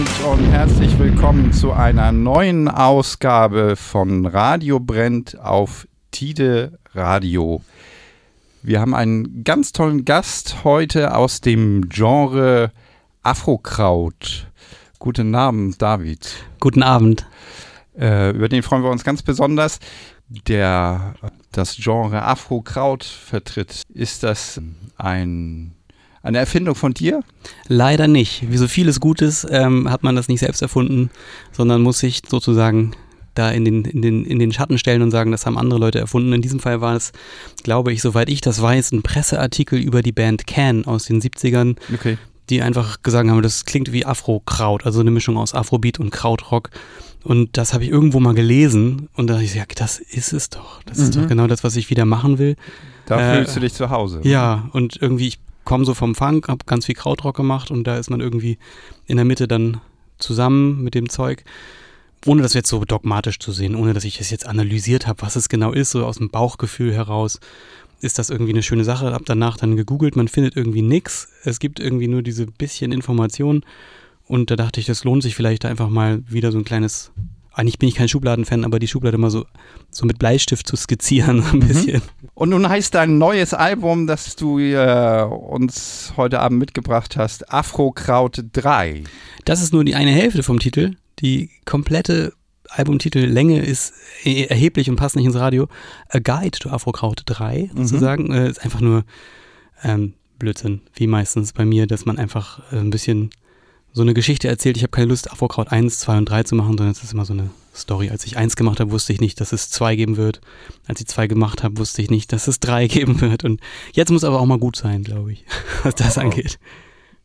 Abend 0.00 0.24
und 0.24 0.50
herzlich 0.50 0.98
willkommen 0.98 1.52
zu 1.52 1.72
einer 1.72 2.10
neuen 2.10 2.68
Ausgabe 2.68 3.76
von 3.76 4.24
Radio 4.24 4.80
Brennt 4.80 5.38
auf 5.38 5.86
Tide 6.10 6.78
Radio. 6.94 7.60
Wir 8.62 8.80
haben 8.80 8.94
einen 8.94 9.44
ganz 9.44 9.72
tollen 9.72 10.06
Gast 10.06 10.64
heute 10.64 11.14
aus 11.14 11.42
dem 11.42 11.90
Genre 11.90 12.72
Afrokraut. 13.22 14.50
Guten 14.98 15.34
Abend, 15.34 15.82
David. 15.82 16.46
Guten 16.60 16.82
Abend. 16.82 17.26
Äh, 17.98 18.30
über 18.30 18.48
den 18.48 18.62
freuen 18.62 18.82
wir 18.82 18.90
uns 18.90 19.04
ganz 19.04 19.22
besonders. 19.22 19.80
Der 20.48 21.14
das 21.52 21.76
Genre 21.76 22.22
Afrokraut 22.22 23.04
vertritt. 23.04 23.82
Ist 23.92 24.22
das 24.22 24.62
ein 24.96 25.74
eine 26.22 26.38
Erfindung 26.38 26.74
von 26.74 26.92
dir? 26.94 27.22
Leider 27.68 28.06
nicht. 28.08 28.50
Wie 28.50 28.56
so 28.56 28.68
vieles 28.68 29.00
Gutes 29.00 29.46
ähm, 29.50 29.90
hat 29.90 30.02
man 30.02 30.16
das 30.16 30.28
nicht 30.28 30.40
selbst 30.40 30.60
erfunden, 30.62 31.10
sondern 31.52 31.82
muss 31.82 31.98
sich 32.00 32.22
sozusagen 32.28 32.92
da 33.34 33.50
in 33.50 33.64
den, 33.64 33.84
in, 33.84 34.02
den, 34.02 34.24
in 34.24 34.38
den 34.38 34.52
Schatten 34.52 34.76
stellen 34.76 35.02
und 35.02 35.12
sagen, 35.12 35.30
das 35.30 35.46
haben 35.46 35.56
andere 35.56 35.78
Leute 35.78 35.98
erfunden. 36.00 36.32
In 36.32 36.42
diesem 36.42 36.58
Fall 36.60 36.80
war 36.80 36.96
es, 36.96 37.12
glaube 37.62 37.92
ich, 37.92 38.02
soweit 38.02 38.28
ich 38.28 38.40
das 38.40 38.60
weiß, 38.60 38.92
ein 38.92 39.02
Presseartikel 39.02 39.78
über 39.78 40.02
die 40.02 40.12
Band 40.12 40.46
Can 40.46 40.84
aus 40.84 41.04
den 41.04 41.22
70ern, 41.22 41.76
Okay. 41.94 42.18
die 42.50 42.60
einfach 42.60 43.02
gesagt 43.02 43.30
haben, 43.30 43.40
das 43.40 43.64
klingt 43.64 43.92
wie 43.92 44.04
Afro-Kraut, 44.04 44.84
also 44.84 45.00
eine 45.00 45.12
Mischung 45.12 45.36
aus 45.38 45.54
Afrobeat 45.54 46.00
und 46.00 46.10
Krautrock. 46.10 46.70
Und 47.22 47.56
das 47.56 47.72
habe 47.72 47.84
ich 47.84 47.90
irgendwo 47.90 48.18
mal 48.18 48.34
gelesen 48.34 49.08
und 49.14 49.28
da 49.28 49.34
dachte 49.34 49.44
ich, 49.44 49.54
ja, 49.54 49.64
das 49.76 50.00
ist 50.00 50.32
es 50.32 50.50
doch. 50.50 50.82
Das 50.84 50.98
ist 50.98 51.14
Mhm. 51.14 51.20
doch 51.22 51.28
genau 51.28 51.46
das, 51.46 51.62
was 51.62 51.76
ich 51.76 51.88
wieder 51.88 52.06
machen 52.06 52.38
will. 52.38 52.56
Da 53.06 53.20
Äh, 53.20 53.36
fühlst 53.36 53.56
du 53.56 53.60
dich 53.60 53.74
zu 53.74 53.90
Hause. 53.90 54.20
Ja, 54.24 54.68
und 54.72 54.98
irgendwie, 55.00 55.28
ich 55.28 55.38
komme 55.64 55.84
so 55.84 55.94
vom 55.94 56.14
Funk, 56.14 56.48
habe 56.48 56.64
ganz 56.66 56.86
viel 56.86 56.94
Krautrock 56.94 57.36
gemacht 57.36 57.70
und 57.70 57.84
da 57.84 57.96
ist 57.96 58.10
man 58.10 58.20
irgendwie 58.20 58.58
in 59.06 59.16
der 59.16 59.24
Mitte 59.24 59.48
dann 59.48 59.80
zusammen 60.18 60.82
mit 60.82 60.94
dem 60.94 61.08
Zeug. 61.08 61.44
Ohne 62.26 62.42
das 62.42 62.52
jetzt 62.52 62.68
so 62.68 62.84
dogmatisch 62.84 63.38
zu 63.38 63.50
sehen, 63.52 63.74
ohne 63.74 63.94
dass 63.94 64.04
ich 64.04 64.20
es 64.20 64.30
jetzt 64.30 64.46
analysiert 64.46 65.06
habe, 65.06 65.22
was 65.22 65.36
es 65.36 65.48
genau 65.48 65.72
ist, 65.72 65.90
so 65.90 66.04
aus 66.04 66.18
dem 66.18 66.28
Bauchgefühl 66.28 66.92
heraus, 66.92 67.40
ist 68.00 68.18
das 68.18 68.30
irgendwie 68.30 68.52
eine 68.52 68.62
schöne 68.62 68.84
Sache. 68.84 69.12
Hab 69.12 69.24
danach 69.26 69.56
dann 69.56 69.76
gegoogelt, 69.76 70.16
man 70.16 70.28
findet 70.28 70.56
irgendwie 70.56 70.82
nix. 70.82 71.28
Es 71.44 71.58
gibt 71.60 71.80
irgendwie 71.80 72.08
nur 72.08 72.22
diese 72.22 72.46
bisschen 72.46 72.92
Informationen 72.92 73.64
und 74.26 74.50
da 74.50 74.56
dachte 74.56 74.80
ich, 74.80 74.86
das 74.86 75.04
lohnt 75.04 75.22
sich 75.22 75.34
vielleicht 75.34 75.64
da 75.64 75.68
einfach 75.68 75.88
mal 75.88 76.22
wieder 76.28 76.52
so 76.52 76.58
ein 76.58 76.64
kleines, 76.64 77.10
eigentlich 77.52 77.78
bin 77.78 77.88
ich 77.88 77.94
kein 77.96 78.08
Schubladenfan, 78.08 78.64
aber 78.64 78.78
die 78.78 78.86
Schublade 78.88 79.18
mal 79.18 79.30
so, 79.30 79.44
so 79.90 80.06
mit 80.06 80.18
Bleistift 80.18 80.66
zu 80.66 80.76
skizzieren, 80.76 81.42
so 81.42 81.50
ein 81.52 81.60
bisschen. 81.60 82.02
Und 82.34 82.50
nun 82.50 82.68
heißt 82.68 82.94
dein 82.94 83.18
neues 83.18 83.54
Album, 83.54 84.06
das 84.06 84.36
du 84.36 84.58
äh, 84.58 85.22
uns 85.24 86.12
heute 86.16 86.40
Abend 86.40 86.58
mitgebracht 86.60 87.16
hast, 87.16 87.52
Afrokraut 87.52 88.44
3. 88.52 89.04
Das 89.44 89.62
ist 89.62 89.72
nur 89.72 89.84
die 89.84 89.94
eine 89.94 90.12
Hälfte 90.12 90.42
vom 90.42 90.58
Titel. 90.60 90.96
Die 91.20 91.50
komplette 91.64 92.32
Albumtitellänge 92.68 93.60
ist 93.60 93.92
eh- 94.24 94.44
erheblich 94.44 94.88
und 94.88 94.96
passt 94.96 95.16
nicht 95.16 95.26
ins 95.26 95.34
Radio. 95.36 95.66
A 96.08 96.18
Guide 96.20 96.58
to 96.58 96.70
Afrokraut 96.70 97.22
3 97.26 97.70
Mhm. 97.72 97.76
sozusagen. 97.86 98.32
Äh, 98.32 98.48
ist 98.48 98.62
einfach 98.62 98.80
nur 98.80 99.04
ähm, 99.82 100.14
Blödsinn, 100.38 100.80
wie 100.94 101.06
meistens 101.06 101.52
bei 101.52 101.64
mir, 101.64 101.86
dass 101.86 102.06
man 102.06 102.16
einfach 102.16 102.60
äh, 102.72 102.76
ein 102.76 102.90
bisschen 102.90 103.30
so 103.92 104.02
eine 104.02 104.14
Geschichte 104.14 104.48
erzählt. 104.48 104.76
Ich 104.76 104.82
habe 104.82 104.90
keine 104.90 105.08
Lust, 105.08 105.30
Afrokraut 105.32 105.72
1, 105.72 105.98
2 106.00 106.18
und 106.18 106.26
3 106.28 106.42
zu 106.44 106.54
machen, 106.54 106.70
sondern 106.78 106.90
es 106.90 107.02
ist 107.02 107.12
immer 107.12 107.24
so 107.24 107.32
eine 107.32 107.50
Story. 107.74 108.10
Als 108.10 108.24
ich 108.24 108.36
1 108.36 108.56
gemacht 108.56 108.80
habe, 108.80 108.90
wusste 108.92 109.12
ich 109.12 109.20
nicht, 109.20 109.40
dass 109.40 109.52
es 109.52 109.70
2 109.70 109.96
geben 109.96 110.16
wird. 110.16 110.40
Als 110.86 111.00
ich 111.00 111.06
2 111.06 111.26
gemacht 111.26 111.62
habe, 111.62 111.78
wusste 111.78 112.02
ich 112.02 112.10
nicht, 112.10 112.32
dass 112.32 112.46
es 112.48 112.60
3 112.60 112.86
geben 112.88 113.20
wird. 113.20 113.44
Und 113.44 113.60
jetzt 113.92 114.10
muss 114.10 114.24
aber 114.24 114.40
auch 114.40 114.46
mal 114.46 114.58
gut 114.58 114.76
sein, 114.76 115.02
glaube 115.02 115.32
ich, 115.32 115.44
was 115.82 115.94
das 115.94 116.16
Oh. 116.18 116.22
angeht. 116.22 116.58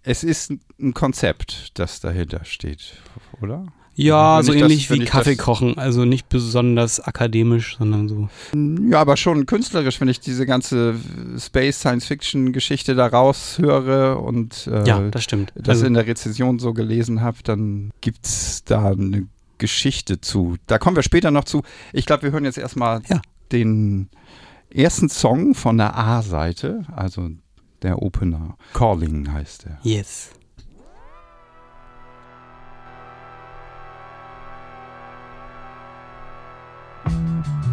Es 0.04 0.24
ist 0.24 0.52
ein 0.80 0.94
Konzept, 0.94 1.72
das 1.80 2.00
dahinter 2.00 2.46
steht, 2.46 2.94
oder? 3.42 3.66
Ja, 3.98 4.38
Wenn 4.40 4.44
so 4.46 4.54
ich 4.54 4.60
das- 4.60 4.72
ähnlich 4.72 4.90
wenn 4.90 5.02
wie 5.02 5.06
Kaffee 5.06 5.36
das- 5.36 5.46
kochen. 5.46 5.78
Also 5.78 6.04
nicht 6.06 6.28
besonders 6.30 7.00
akademisch, 7.00 7.78
sondern 7.78 8.10
so. 8.10 8.28
Ja, 8.92 9.00
aber 9.00 9.16
schon 9.18 9.46
künstlerisch, 9.46 10.02
wenn 10.02 10.10
ich 10.10 10.20
diese 10.20 10.46
ganze 10.46 10.96
Space-Science-Fiction-Geschichte 11.38 12.96
da 12.96 13.08
raushöre 13.08 14.18
und 14.18 14.68
äh, 14.68 14.86
ja, 14.88 15.00
das 15.10 15.24
stimmt. 15.24 15.52
das 15.56 15.70
Also, 15.70 15.86
in 15.86 15.94
der 15.94 16.08
Rezension 16.08 16.60
so 16.60 16.74
gelesen 16.74 17.22
habe, 17.22 17.38
dann 17.44 17.92
gibt 18.02 18.26
es 18.26 18.64
da 18.66 18.92
eine 18.92 19.28
Geschichte 19.58 20.20
zu. 20.20 20.58
Da 20.68 20.78
kommen 20.78 20.96
wir 20.96 21.04
später 21.04 21.32
noch 21.32 21.46
zu. 21.46 21.64
Ich 21.94 22.06
glaube, 22.06 22.24
wir 22.24 22.32
hören 22.32 22.44
jetzt 22.46 22.58
erstmal 22.58 23.02
Ja. 23.10 23.22
den 23.52 24.10
ersten 24.74 25.08
Song 25.10 25.56
von 25.56 25.78
der 25.78 25.98
A-Seite, 25.98 26.84
also 26.94 27.30
der 27.82 28.02
Opener. 28.02 28.58
Calling 28.74 29.32
heißt 29.32 29.68
er. 29.68 29.80
yes. 29.84 30.32
Calling 37.06 37.65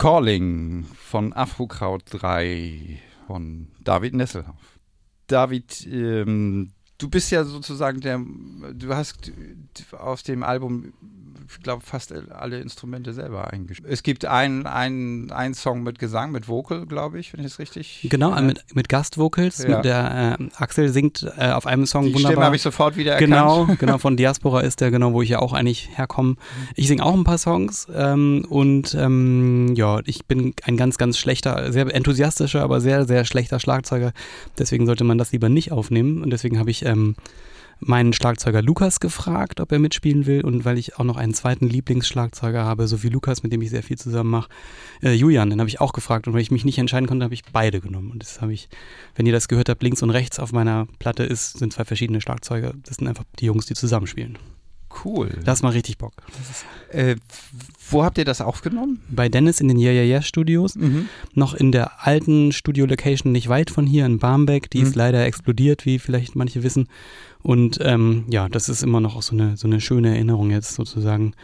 Calling 0.00 0.86
von 0.96 1.34
Afrokraut 1.34 2.04
3 2.08 2.98
von 3.26 3.68
David 3.84 4.14
Nesselhoff. 4.14 4.78
David, 5.26 5.86
ähm, 5.92 6.72
du 6.96 7.10
bist 7.10 7.30
ja 7.30 7.44
sozusagen 7.44 8.00
der, 8.00 8.18
du 8.72 8.94
hast 8.94 9.30
auf 9.92 10.22
dem 10.22 10.42
Album, 10.42 10.94
glaube, 11.62 11.82
fast 11.84 12.12
alle 12.30 12.60
Instrumente 12.60 13.12
selber 13.12 13.52
eingespielt. 13.52 13.90
Es 13.90 14.02
gibt 14.02 14.24
einen 14.24 14.66
ein 14.66 15.54
Song 15.54 15.82
mit 15.82 15.98
Gesang, 15.98 16.32
mit 16.32 16.48
Vocal, 16.48 16.86
glaube 16.86 17.18
ich, 17.18 17.32
wenn 17.32 17.40
ich 17.40 17.46
das 17.46 17.58
richtig. 17.58 18.06
Genau, 18.08 18.34
äh, 18.34 18.42
mit, 18.42 18.64
mit 18.74 18.88
Gastvocals. 18.88 19.64
Ja. 19.64 19.76
Mit 19.76 19.84
der 19.84 20.36
äh, 20.38 20.48
Axel 20.56 20.88
singt 20.90 21.26
äh, 21.36 21.50
auf 21.50 21.66
einem 21.66 21.86
Song 21.86 22.04
Die 22.04 22.14
wunderbar. 22.14 22.32
Stimme 22.32 22.44
habe 22.46 22.56
ich 22.56 22.62
sofort 22.62 22.96
wieder 22.96 23.12
erkannt. 23.12 23.30
Genau, 23.30 23.66
genau, 23.78 23.98
von 23.98 24.16
Diaspora 24.16 24.60
ist 24.60 24.80
der, 24.80 24.90
genau, 24.90 25.12
wo 25.12 25.22
ich 25.22 25.30
ja 25.30 25.40
auch 25.40 25.52
eigentlich 25.52 25.90
herkomme. 25.96 26.36
Ich 26.76 26.88
singe 26.88 27.04
auch 27.04 27.14
ein 27.14 27.24
paar 27.24 27.38
Songs 27.38 27.88
ähm, 27.94 28.46
und 28.48 28.94
ähm, 28.94 29.74
ja, 29.74 30.00
ich 30.04 30.26
bin 30.26 30.54
ein 30.64 30.76
ganz, 30.76 30.98
ganz 30.98 31.18
schlechter, 31.18 31.72
sehr 31.72 31.92
enthusiastischer, 31.94 32.62
aber 32.62 32.80
sehr, 32.80 33.06
sehr 33.06 33.24
schlechter 33.24 33.58
Schlagzeuger. 33.58 34.12
Deswegen 34.58 34.86
sollte 34.86 35.04
man 35.04 35.18
das 35.18 35.32
lieber 35.32 35.48
nicht 35.48 35.72
aufnehmen 35.72 36.22
und 36.22 36.30
deswegen 36.30 36.58
habe 36.58 36.70
ich 36.70 36.84
ähm, 36.84 37.16
meinen 37.80 38.12
Schlagzeuger 38.12 38.62
Lukas 38.62 39.00
gefragt, 39.00 39.60
ob 39.60 39.72
er 39.72 39.78
mitspielen 39.78 40.26
will. 40.26 40.44
Und 40.44 40.64
weil 40.64 40.78
ich 40.78 40.98
auch 40.98 41.04
noch 41.04 41.16
einen 41.16 41.34
zweiten 41.34 41.66
Lieblingsschlagzeuger 41.68 42.64
habe, 42.64 42.86
so 42.86 43.02
wie 43.02 43.08
Lukas, 43.08 43.42
mit 43.42 43.52
dem 43.52 43.62
ich 43.62 43.70
sehr 43.70 43.82
viel 43.82 43.98
zusammen 43.98 44.30
mache, 44.30 44.50
äh, 45.02 45.12
Julian, 45.12 45.50
den 45.50 45.60
habe 45.60 45.68
ich 45.68 45.80
auch 45.80 45.92
gefragt. 45.92 46.26
Und 46.26 46.34
weil 46.34 46.42
ich 46.42 46.50
mich 46.50 46.64
nicht 46.64 46.78
entscheiden 46.78 47.08
konnte, 47.08 47.24
habe 47.24 47.34
ich 47.34 47.44
beide 47.52 47.80
genommen. 47.80 48.10
Und 48.10 48.22
das 48.22 48.40
habe 48.40 48.52
ich, 48.52 48.68
wenn 49.16 49.26
ihr 49.26 49.32
das 49.32 49.48
gehört 49.48 49.68
habt, 49.68 49.82
links 49.82 50.02
und 50.02 50.10
rechts 50.10 50.38
auf 50.38 50.52
meiner 50.52 50.86
Platte 50.98 51.24
ist, 51.24 51.58
sind 51.58 51.72
zwei 51.72 51.84
verschiedene 51.84 52.20
Schlagzeuger. 52.20 52.74
Das 52.84 52.96
sind 52.96 53.08
einfach 53.08 53.24
die 53.38 53.46
Jungs, 53.46 53.66
die 53.66 53.74
zusammenspielen. 53.74 54.38
Cool. 55.04 55.30
Das 55.44 55.62
macht 55.62 55.74
richtig 55.74 55.98
Bock. 55.98 56.12
Äh, 56.90 57.16
wo 57.88 58.04
habt 58.04 58.18
ihr 58.18 58.24
das 58.24 58.40
aufgenommen? 58.40 59.00
Bei 59.08 59.28
Dennis 59.28 59.60
in 59.60 59.68
den 59.68 59.78
Yeah 59.78 59.92
Yeah 59.92 60.04
Yeah 60.04 60.22
Studios. 60.22 60.74
Mhm. 60.74 61.08
Noch 61.32 61.54
in 61.54 61.72
der 61.72 62.06
alten 62.06 62.52
Studio-Location 62.52 63.32
nicht 63.32 63.48
weit 63.48 63.70
von 63.70 63.86
hier 63.86 64.04
in 64.04 64.18
Barmbek. 64.18 64.68
Die 64.70 64.80
mhm. 64.80 64.86
ist 64.86 64.96
leider 64.96 65.24
explodiert, 65.24 65.86
wie 65.86 65.98
vielleicht 65.98 66.34
manche 66.34 66.62
wissen. 66.62 66.88
Und 67.42 67.78
ähm, 67.82 68.24
ja, 68.28 68.48
das 68.48 68.68
ist 68.68 68.82
immer 68.82 69.00
noch 69.00 69.20
so 69.22 69.34
eine, 69.34 69.56
so 69.56 69.66
eine 69.66 69.80
schöne 69.80 70.10
Erinnerung 70.10 70.50
jetzt 70.50 70.74
sozusagen 70.74 71.34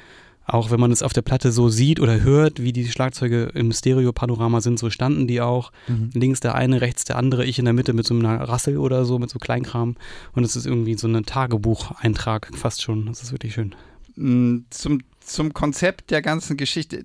auch 0.47 0.71
wenn 0.71 0.79
man 0.79 0.93
es 0.93 1.03
auf 1.03 1.13
der 1.13 1.23
Platte 1.23 1.51
so 1.51 1.69
sieht 1.69 1.99
oder 1.99 2.23
hört, 2.23 2.63
wie 2.63 2.73
die 2.73 2.87
Schlagzeuge 2.87 3.51
im 3.55 3.73
Stereo-Panorama 3.73 4.61
sind, 4.61 4.79
so 4.79 4.91
standen 4.91 5.27
die 5.27 5.41
auch. 5.41 5.73
Mhm. 5.89 6.11
Links 6.15 6.41
der 6.41 6.55
eine, 6.55 6.81
rechts 6.81 7.05
der 7.05 7.17
andere, 7.17 7.45
ich 7.45 7.59
in 7.59 7.65
der 7.65 7.75
Mitte 7.75 7.93
mit 7.93 8.07
so 8.07 8.15
einer 8.15 8.41
Rassel 8.41 8.79
oder 8.79 9.05
so, 9.05 9.19
mit 9.19 9.29
so 9.29 9.41
Kleinkram. 9.41 9.97
Und 10.35 10.45
es 10.45 10.55
ist 10.55 10.67
irgendwie 10.67 10.97
so 10.97 11.09
ein 11.09 11.27
Tagebucheintrag 11.27 12.51
fast 12.55 12.83
schon. 12.83 13.07
Das 13.07 13.23
ist 13.25 13.33
wirklich 13.33 13.55
schön. 13.55 13.75
Mm, 14.15 14.59
zum, 14.71 15.01
zum 15.19 15.53
Konzept 15.53 16.13
der 16.13 16.23
ganzen 16.23 16.57
Geschichte. 16.57 17.05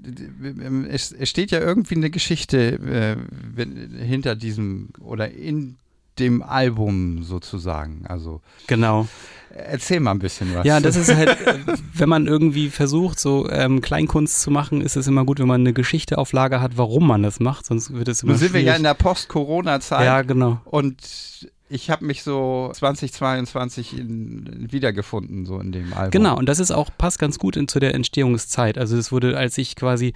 Es, 0.89 1.11
es 1.11 1.29
steht 1.29 1.49
ja 1.49 1.59
irgendwie 1.59 1.95
eine 1.95 2.11
Geschichte 2.11 3.17
äh, 3.57 4.05
hinter 4.05 4.35
diesem 4.35 4.89
oder 4.99 5.31
in 5.31 5.77
dem 6.19 6.42
Album 6.44 7.24
sozusagen. 7.24 8.06
Also 8.08 8.42
genau. 8.68 9.08
Erzähl 9.54 10.00
mal 10.00 10.12
ein 10.12 10.19
bisschen 10.19 10.56
was. 10.56 10.66
Ja, 10.66 10.80
das 10.80 10.96
ist 10.96 11.13
halt, 11.13 11.38
wenn 11.94 12.08
man 12.08 12.25
irgendwie 12.28 12.69
versucht, 12.69 13.19
so 13.19 13.50
ähm, 13.50 13.81
Kleinkunst 13.81 14.42
zu 14.42 14.50
machen, 14.50 14.81
ist 14.81 14.96
es 14.96 15.08
immer 15.08 15.25
gut, 15.25 15.40
wenn 15.40 15.48
man 15.48 15.62
eine 15.62 15.74
Geschichte 15.74 16.18
auf 16.18 16.31
Lager 16.31 16.62
hat, 16.62 16.78
warum 16.78 17.06
man 17.06 17.24
das 17.24 17.40
macht, 17.40 17.65
sonst 17.65 17.94
wird 17.94 18.08
es 18.08 18.24
immer 18.24 18.32
Nun 18.32 18.39
sind 18.39 18.50
schwierig. 18.50 18.65
wir 18.65 18.72
ja 18.72 18.77
in 18.77 18.84
der 18.84 18.94
Post-Corona-Zeit. 18.94 20.06
Ja, 20.06 20.22
genau. 20.22 20.62
Und 20.65 21.50
ich 21.72 21.90
habe 21.90 22.06
mich 22.06 22.24
so 22.24 22.70
2022 22.74 23.98
in, 23.98 24.68
wiedergefunden, 24.72 25.46
so 25.46 25.60
in 25.60 25.72
dem 25.72 25.94
Album. 25.94 26.12
Genau, 26.12 26.38
und 26.38 26.48
das 26.48 26.60
ist 26.60 26.72
auch, 26.72 26.90
passt 26.98 27.18
ganz 27.18 27.40
gut 27.40 27.56
in, 27.56 27.68
zu 27.68 27.80
der 27.80 27.96
Entstehungszeit. 27.96 28.78
Also 28.78 28.98
es 28.98 29.12
wurde, 29.12 29.38
als 29.38 29.58
ich 29.58 29.75
quasi 29.75 30.13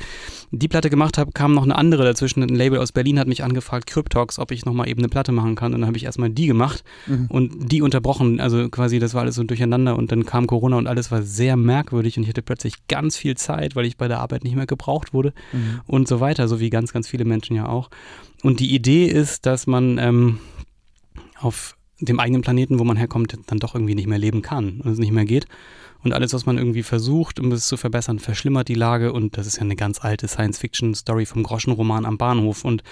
die 0.51 0.67
Platte 0.67 0.89
gemacht 0.89 1.17
habe, 1.17 1.31
kam 1.31 1.53
noch 1.53 1.63
eine 1.63 1.75
andere 1.75 2.03
dazwischen. 2.03 2.43
Ein 2.43 2.49
Label 2.49 2.79
aus 2.79 2.91
Berlin 2.91 3.19
hat 3.19 3.27
mich 3.27 3.43
angefragt, 3.43 3.87
Cryptox, 3.87 4.37
ob 4.37 4.51
ich 4.51 4.65
nochmal 4.65 4.89
eben 4.89 4.99
eine 4.99 5.07
Platte 5.07 5.31
machen 5.31 5.55
kann. 5.55 5.73
Und 5.73 5.81
dann 5.81 5.87
habe 5.87 5.97
ich 5.97 6.03
erstmal 6.03 6.29
die 6.29 6.47
gemacht 6.47 6.83
mhm. 7.07 7.27
und 7.29 7.71
die 7.71 7.81
unterbrochen. 7.81 8.39
Also 8.41 8.67
quasi, 8.69 8.99
das 8.99 9.13
war 9.13 9.21
alles 9.21 9.35
so 9.35 9.43
durcheinander 9.43 9.95
und 9.95 10.11
dann 10.11 10.25
kam 10.25 10.47
Corona 10.47 10.77
und 10.77 10.87
alles 10.87 11.09
war 11.09 11.21
sehr 11.21 11.55
merkwürdig 11.55 12.17
und 12.17 12.23
ich 12.23 12.29
hatte 12.29 12.41
plötzlich 12.41 12.87
ganz 12.87 13.15
viel 13.15 13.35
Zeit, 13.37 13.75
weil 13.75 13.85
ich 13.85 13.95
bei 13.95 14.09
der 14.09 14.19
Arbeit 14.19 14.43
nicht 14.43 14.55
mehr 14.55 14.67
gebraucht 14.67 15.13
wurde 15.13 15.33
mhm. 15.53 15.81
und 15.87 16.07
so 16.07 16.19
weiter, 16.19 16.47
so 16.47 16.59
wie 16.59 16.69
ganz, 16.69 16.91
ganz 16.91 17.07
viele 17.07 17.23
Menschen 17.23 17.55
ja 17.55 17.67
auch. 17.67 17.89
Und 18.43 18.59
die 18.59 18.75
Idee 18.75 19.05
ist, 19.05 19.45
dass 19.45 19.65
man 19.65 19.97
ähm, 19.97 20.39
auf 21.39 21.75
dem 21.99 22.19
eigenen 22.19 22.41
Planeten, 22.41 22.79
wo 22.79 22.83
man 22.83 22.97
herkommt, 22.97 23.37
dann 23.47 23.59
doch 23.59 23.75
irgendwie 23.75 23.95
nicht 23.95 24.07
mehr 24.07 24.17
leben 24.17 24.41
kann 24.41 24.81
und 24.81 24.91
es 24.91 24.99
nicht 24.99 25.11
mehr 25.11 25.25
geht. 25.25 25.47
Und 26.03 26.13
alles, 26.13 26.33
was 26.33 26.45
man 26.45 26.57
irgendwie 26.59 26.83
versucht, 26.83 27.39
um 27.39 27.51
es 27.51 27.65
zu 27.65 27.77
verbessern, 27.77 28.19
verschlimmert 28.19 28.67
die 28.67 28.75
Lage. 28.75 29.11
Und 29.11 29.37
das 29.37 29.47
ist 29.47 29.55
ja 29.55 29.63
eine 29.63 29.75
ganz 29.75 30.03
alte 30.03 30.27
Science-Fiction-Story 30.27 31.25
vom 31.25 31.41
Groschenroman 31.41 32.05
am 32.05 32.19
Bahnhof. 32.19 32.63
Und 32.63 32.83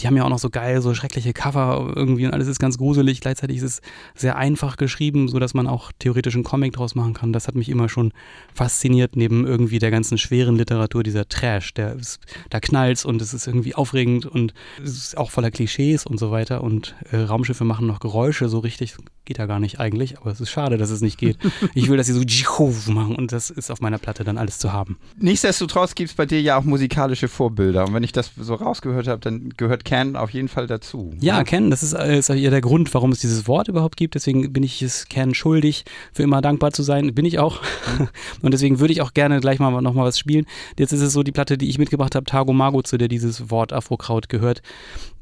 die 0.00 0.06
haben 0.06 0.16
ja 0.16 0.24
auch 0.24 0.30
noch 0.30 0.38
so 0.38 0.50
geil, 0.50 0.80
so 0.80 0.94
schreckliche 0.94 1.32
Cover 1.32 1.92
irgendwie 1.94 2.26
und 2.26 2.32
alles 2.32 2.48
ist 2.48 2.58
ganz 2.58 2.78
gruselig. 2.78 3.20
Gleichzeitig 3.20 3.58
ist 3.58 3.62
es 3.62 3.80
sehr 4.14 4.36
einfach 4.36 4.76
geschrieben, 4.76 5.28
sodass 5.28 5.54
man 5.54 5.66
auch 5.66 5.92
theoretisch 5.98 6.34
einen 6.34 6.44
Comic 6.44 6.72
draus 6.72 6.94
machen 6.94 7.14
kann. 7.14 7.32
Das 7.32 7.48
hat 7.48 7.54
mich 7.54 7.68
immer 7.68 7.88
schon 7.88 8.12
fasziniert, 8.54 9.16
neben 9.16 9.46
irgendwie 9.46 9.78
der 9.78 9.90
ganzen 9.90 10.18
schweren 10.18 10.56
Literatur, 10.56 11.02
dieser 11.02 11.28
Trash. 11.28 11.74
Der 11.74 11.94
ist, 11.94 12.20
da 12.48 12.60
knallt's 12.60 13.04
und 13.04 13.20
es 13.20 13.34
ist 13.34 13.46
irgendwie 13.46 13.74
aufregend 13.74 14.26
und 14.26 14.54
es 14.82 14.96
ist 14.96 15.18
auch 15.18 15.30
voller 15.30 15.50
Klischees 15.50 16.06
und 16.06 16.18
so 16.18 16.30
weiter. 16.30 16.62
Und 16.62 16.94
äh, 17.10 17.18
Raumschiffe 17.18 17.64
machen 17.64 17.86
noch 17.86 18.00
Geräusche, 18.00 18.48
so 18.48 18.58
richtig 18.60 18.96
geht 19.30 19.38
ja 19.38 19.46
gar 19.46 19.60
nicht 19.60 19.78
eigentlich, 19.78 20.18
aber 20.18 20.32
es 20.32 20.40
ist 20.40 20.50
schade, 20.50 20.76
dass 20.76 20.90
es 20.90 21.02
nicht 21.02 21.16
geht. 21.16 21.36
Ich 21.74 21.88
will, 21.88 21.96
dass 21.96 22.08
sie 22.08 22.12
so 22.14 22.92
machen 22.92 23.14
und 23.14 23.32
das 23.32 23.48
ist 23.48 23.70
auf 23.70 23.80
meiner 23.80 23.98
Platte 23.98 24.24
dann 24.24 24.38
alles 24.38 24.58
zu 24.58 24.72
haben. 24.72 24.98
Nichtsdestotrotz 25.18 25.94
gibt 25.94 26.10
es 26.10 26.16
bei 26.16 26.26
dir 26.26 26.40
ja 26.40 26.58
auch 26.58 26.64
musikalische 26.64 27.28
Vorbilder 27.28 27.86
und 27.86 27.94
wenn 27.94 28.02
ich 28.02 28.12
das 28.12 28.32
so 28.36 28.54
rausgehört 28.54 29.06
habe, 29.06 29.20
dann 29.20 29.50
gehört 29.56 29.84
Ken 29.90 30.14
auf 30.14 30.30
jeden 30.30 30.46
Fall 30.46 30.68
dazu. 30.68 31.10
Ja, 31.20 31.38
ne? 31.38 31.44
Ken, 31.44 31.68
das 31.68 31.82
ist, 31.82 31.94
äh, 31.94 32.16
ist 32.16 32.28
ja 32.28 32.50
der 32.50 32.60
Grund, 32.60 32.94
warum 32.94 33.10
es 33.10 33.18
dieses 33.18 33.48
Wort 33.48 33.66
überhaupt 33.66 33.96
gibt, 33.96 34.14
deswegen 34.14 34.52
bin 34.52 34.62
ich 34.62 34.82
es 34.82 35.08
Ken 35.08 35.34
schuldig, 35.34 35.84
für 36.12 36.22
immer 36.22 36.40
dankbar 36.40 36.70
zu 36.70 36.84
sein, 36.84 37.12
bin 37.12 37.24
ich 37.24 37.40
auch 37.40 37.60
und 38.42 38.54
deswegen 38.54 38.78
würde 38.78 38.92
ich 38.92 39.02
auch 39.02 39.14
gerne 39.14 39.40
gleich 39.40 39.58
mal 39.58 39.82
nochmal 39.82 40.06
was 40.06 40.16
spielen. 40.16 40.46
Jetzt 40.78 40.92
ist 40.92 41.00
es 41.00 41.12
so, 41.12 41.24
die 41.24 41.32
Platte, 41.32 41.58
die 41.58 41.68
ich 41.68 41.78
mitgebracht 41.78 42.14
habe, 42.14 42.24
Tago 42.24 42.52
Mago, 42.52 42.82
zu 42.82 42.98
der 42.98 43.08
dieses 43.08 43.50
Wort 43.50 43.72
Afrokraut 43.72 44.28
gehört, 44.28 44.62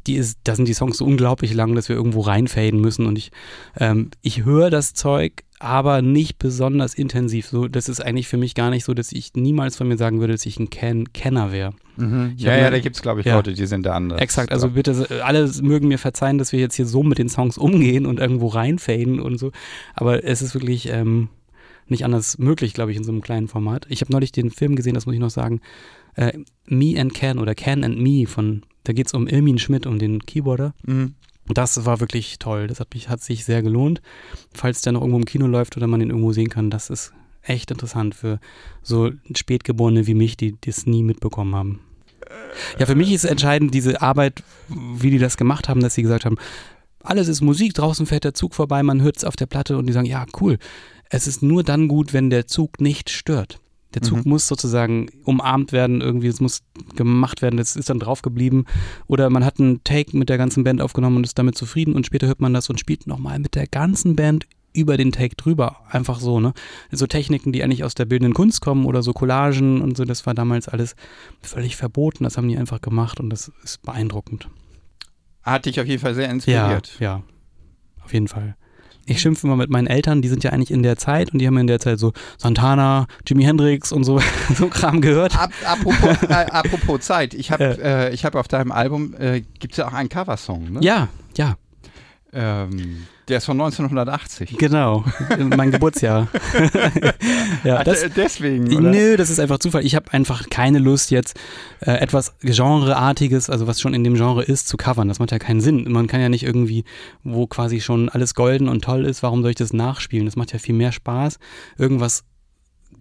die 0.09 0.17
ist, 0.17 0.39
da 0.45 0.57
sind 0.57 0.67
die 0.67 0.75
Songs 0.75 0.99
so 0.99 1.05
unglaublich 1.05 1.55
lang, 1.55 1.75
dass 1.75 1.89
wir 1.89 1.97
irgendwo 1.97 2.21
reinfaden 2.21 2.81
müssen. 2.81 3.07
Und 3.07 3.19
ich, 3.19 3.31
ähm, 3.79 4.11
ich 4.23 4.45
höre 4.45 4.71
das 4.71 4.95
Zeug, 4.95 5.45
aber 5.61 6.03
nicht 6.03 6.39
besonders 6.39 6.95
intensiv. 6.95 7.49
So, 7.49 7.69
das 7.69 7.89
ist 7.89 8.01
eigentlich 8.01 8.29
für 8.29 8.37
mich 8.37 8.55
gar 8.55 8.71
nicht 8.71 8.85
so, 8.85 8.95
dass 8.95 9.13
ich 9.13 9.35
niemals 9.35 9.77
von 9.77 9.89
mir 9.89 9.97
sagen 9.97 10.21
würde, 10.21 10.33
dass 10.33 10.47
ich 10.47 10.59
ein 10.59 10.71
Ken 10.71 11.13
Kenner 11.13 11.53
wäre. 11.53 11.75
Mhm. 11.97 12.33
Ja, 12.37 12.57
ja, 12.57 12.71
da 12.71 12.79
gibt 12.79 12.97
es, 12.97 13.03
glaube 13.03 13.21
ich, 13.21 13.27
ja. 13.27 13.37
Leute, 13.37 13.53
die 13.53 13.67
sind 13.67 13.85
da 13.85 13.95
anders. 13.95 14.21
Exakt, 14.21 14.53
also 14.53 14.71
bitte, 14.71 15.25
alle 15.25 15.51
mögen 15.63 15.89
mir 15.89 15.99
verzeihen, 15.99 16.39
dass 16.39 16.53
wir 16.53 16.61
jetzt 16.61 16.77
hier 16.77 16.87
so 16.87 17.03
mit 17.03 17.19
den 17.19 17.29
Songs 17.29 17.59
umgehen 17.59 18.07
und 18.07 18.21
irgendwo 18.21 18.47
reinfaden 18.47 19.21
und 19.21 19.39
so. 19.39 19.51
Aber 19.95 20.25
es 20.25 20.43
ist 20.43 20.55
wirklich 20.55 20.89
ähm, 20.89 21.29
nicht 21.89 22.05
anders 22.05 22.39
möglich, 22.39 22.73
glaube 22.73 22.93
ich, 22.93 22.97
in 22.97 23.05
so 23.05 23.11
einem 23.11 23.21
kleinen 23.21 23.49
Format. 23.49 23.87
Ich 23.89 24.01
habe 24.01 24.13
neulich 24.13 24.31
den 24.31 24.51
Film 24.51 24.77
gesehen, 24.77 24.95
das 24.95 25.07
muss 25.07 25.15
ich 25.15 25.21
noch 25.21 25.31
sagen. 25.31 25.61
Äh, 26.15 26.39
Me 26.67 26.95
and 27.01 27.15
Ken 27.15 27.39
oder 27.39 27.55
Ken 27.55 27.83
and 27.83 27.99
Me 27.99 28.27
von 28.27 28.63
da 28.89 28.95
geht 28.95 29.09
es 29.09 29.13
um 29.13 29.29
Ilmin 29.29 29.59
Schmidt, 29.59 29.87
um 29.87 29.99
den 29.99 30.25
Keyboarder. 30.25 30.73
Mhm. 30.87 31.15
Das 31.47 31.85
war 31.85 32.01
wirklich 32.01 32.39
toll. 32.39 32.69
Das 32.69 32.81
hat, 32.81 32.95
mich, 32.95 33.11
hat 33.11 33.21
sich 33.21 33.45
sehr 33.45 33.63
gelohnt. 33.63 34.01
Falls 34.55 34.81
der 34.81 34.93
noch 34.93 35.03
irgendwo 35.03 35.19
im 35.19 35.27
Kino 35.27 35.47
läuft 35.47 35.77
oder 35.77 35.87
man 35.87 36.01
ihn 36.01 36.09
irgendwo 36.09 36.33
sehen 36.33 36.49
kann, 36.49 36.71
das 36.71 36.89
ist 36.89 37.13
echt 37.43 37.71
interessant 37.71 38.15
für 38.15 38.41
so 38.83 39.11
Spätgeborene 39.35 40.07
wie 40.07 40.15
mich, 40.15 40.39
die 40.39 40.57
das 40.59 40.87
nie 40.87 41.03
mitbekommen 41.03 41.55
haben. 41.55 41.81
Ja, 42.79 42.87
für 42.87 42.95
mich 42.95 43.13
ist 43.13 43.25
entscheidend 43.25 43.75
diese 43.75 44.01
Arbeit, 44.01 44.43
wie 44.69 45.11
die 45.11 45.19
das 45.19 45.37
gemacht 45.37 45.69
haben, 45.69 45.83
dass 45.83 45.95
sie 45.95 46.03
gesagt 46.03 46.25
haben, 46.25 46.39
alles 47.03 47.29
ist 47.29 47.43
Musik, 47.43 47.75
draußen 47.75 48.07
fährt 48.07 48.25
der 48.25 48.35
Zug 48.35 48.55
vorbei, 48.55 48.83
man 48.83 49.03
hört 49.03 49.19
es 49.19 49.25
auf 49.25 49.37
der 49.37 49.47
Platte 49.47 49.77
und 49.77 49.87
die 49.87 49.93
sagen, 49.93 50.07
ja, 50.07 50.25
cool. 50.41 50.57
Es 51.11 51.27
ist 51.27 51.43
nur 51.43 51.63
dann 51.63 51.89
gut, 51.89 52.15
wenn 52.15 52.31
der 52.31 52.47
Zug 52.47 52.81
nicht 52.81 53.11
stört. 53.11 53.61
Der 53.95 54.03
Zug 54.03 54.25
mhm. 54.25 54.31
muss 54.31 54.47
sozusagen 54.47 55.09
umarmt 55.25 55.73
werden, 55.73 56.01
irgendwie, 56.01 56.27
es 56.27 56.41
muss 56.41 56.63
gemacht 56.95 57.41
werden, 57.41 57.57
das 57.57 57.75
ist 57.75 57.89
dann 57.89 57.99
drauf 57.99 58.23
geblieben. 58.23 58.67
Oder 59.07 59.31
man 59.31 59.45
hat 59.45 59.59
einen 59.59 59.83
Take 59.85 60.17
mit 60.17 60.29
der 60.29 60.39
ganzen 60.39 60.65
Band 60.65 60.83
aufgenommen 60.83 61.17
und 61.17 61.25
ist 61.25 61.39
damit 61.39 61.57
zufrieden 61.57 61.95
und 61.95 62.05
später 62.05 62.27
hört 62.27 62.41
man 62.41 62.53
das 62.53 62.69
und 62.69 62.79
spielt 62.79 63.07
nochmal 63.07 63.39
mit 63.39 63.55
der 63.55 63.67
ganzen 63.67 64.15
Band 64.15 64.47
über 64.75 64.97
den 64.97 65.13
Take 65.13 65.37
drüber. 65.37 65.79
Einfach 65.89 66.21
so, 66.21 66.39
ne? 66.39 66.53
So 66.91 67.07
Techniken, 67.07 67.53
die 67.53 67.63
eigentlich 67.65 67.83
aus 67.83 67.95
der 67.95 68.05
bildenden 68.05 68.35
Kunst 68.35 68.61
kommen 68.61 68.85
oder 68.85 69.03
so 69.03 69.13
Collagen 69.13 69.81
und 69.81 69.97
so, 69.97 70.05
das 70.05 70.27
war 70.27 70.35
damals 70.35 70.69
alles 70.69 70.95
völlig 71.41 71.77
verboten. 71.77 72.25
Das 72.25 72.37
haben 72.37 72.49
die 72.49 72.59
einfach 72.59 72.81
gemacht 72.81 73.19
und 73.21 73.31
das 73.31 73.51
ist 73.65 73.83
beeindruckend. 73.83 74.49
Hat 75.43 75.65
dich 75.65 75.81
auf 75.81 75.87
jeden 75.87 76.01
Fall 76.01 76.15
sehr 76.15 76.29
inspiriert. 76.29 76.97
Ja, 77.01 77.17
ja. 77.17 77.23
Auf 78.05 78.13
jeden 78.13 78.29
Fall 78.29 78.57
ich 79.09 79.21
schimpfe 79.21 79.47
immer 79.47 79.57
mit 79.57 79.71
meinen 79.71 79.87
Eltern, 79.87 80.23
die 80.23 80.29
sind 80.29 80.45
ja 80.45 80.51
eigentlich 80.51 80.71
in 80.71 80.83
der 80.83 80.97
Zeit 80.97 81.33
und 81.33 81.39
die 81.39 81.47
haben 81.47 81.57
in 81.57 81.67
der 81.67 81.81
Zeit 81.81 81.99
so 81.99 82.13
Santana, 82.37 83.07
Jimi 83.27 83.45
Hendrix 83.45 83.93
und 83.93 84.05
so, 84.05 84.21
so 84.55 84.69
Kram 84.69 85.01
gehört. 85.01 85.39
Ab, 85.39 85.51
apropos, 85.65 86.23
äh, 86.29 86.33
apropos 86.33 87.01
Zeit, 87.01 87.35
ich 87.35 87.51
habe 87.51 87.79
äh. 87.83 88.13
äh, 88.13 88.17
hab 88.17 88.35
auf 88.35 88.49
deinem 88.49 88.73
Album, 88.73 89.15
äh, 89.19 89.43
gibt 89.59 89.73
es 89.73 89.79
ja 89.79 89.89
auch 89.89 89.93
einen 89.93 90.09
Coversong, 90.09 90.73
ne? 90.73 90.81
Ja, 90.83 91.09
ja. 91.37 91.57
Ähm, 92.33 93.07
der 93.29 93.39
ist 93.39 93.45
von 93.45 93.61
1980. 93.61 94.57
Genau, 94.59 95.05
mein 95.57 95.71
Geburtsjahr. 95.71 96.29
ja, 97.65 97.85
das, 97.85 98.05
deswegen. 98.17 98.67
Oder? 98.75 98.91
Nö, 98.91 99.17
das 99.17 99.31
ist 99.31 99.39
einfach 99.39 99.59
Zufall. 99.59 99.85
Ich 99.85 99.95
habe 99.95 100.13
einfach 100.13 100.49
keine 100.51 100.79
Lust, 100.79 101.11
jetzt 101.11 101.39
äh, 101.81 101.93
etwas 101.93 102.35
Genreartiges, 102.41 103.51
also 103.51 103.67
was 103.67 103.81
schon 103.81 103.95
in 103.95 104.05
dem 104.05 104.15
Genre 104.15 104.43
ist, 104.43 104.69
zu 104.69 104.77
covern. 104.77 105.09
Das 105.09 105.19
macht 105.19 105.33
ja 105.33 105.39
keinen 105.39 105.61
Sinn. 105.61 105.91
Man 105.91 106.07
kann 106.07 106.21
ja 106.21 106.29
nicht 106.29 106.45
irgendwie, 106.45 106.85
wo 107.23 107.47
quasi 107.47 107.81
schon 107.81 108.09
alles 108.09 108.35
golden 108.35 108.69
und 108.69 108.83
toll 108.83 109.05
ist, 109.05 109.23
warum 109.23 109.43
soll 109.43 109.51
ich 109.51 109.57
das 109.57 109.73
nachspielen? 109.73 110.27
Das 110.27 110.37
macht 110.37 110.53
ja 110.53 110.59
viel 110.59 110.75
mehr 110.75 110.93
Spaß, 110.93 111.39
irgendwas 111.77 112.25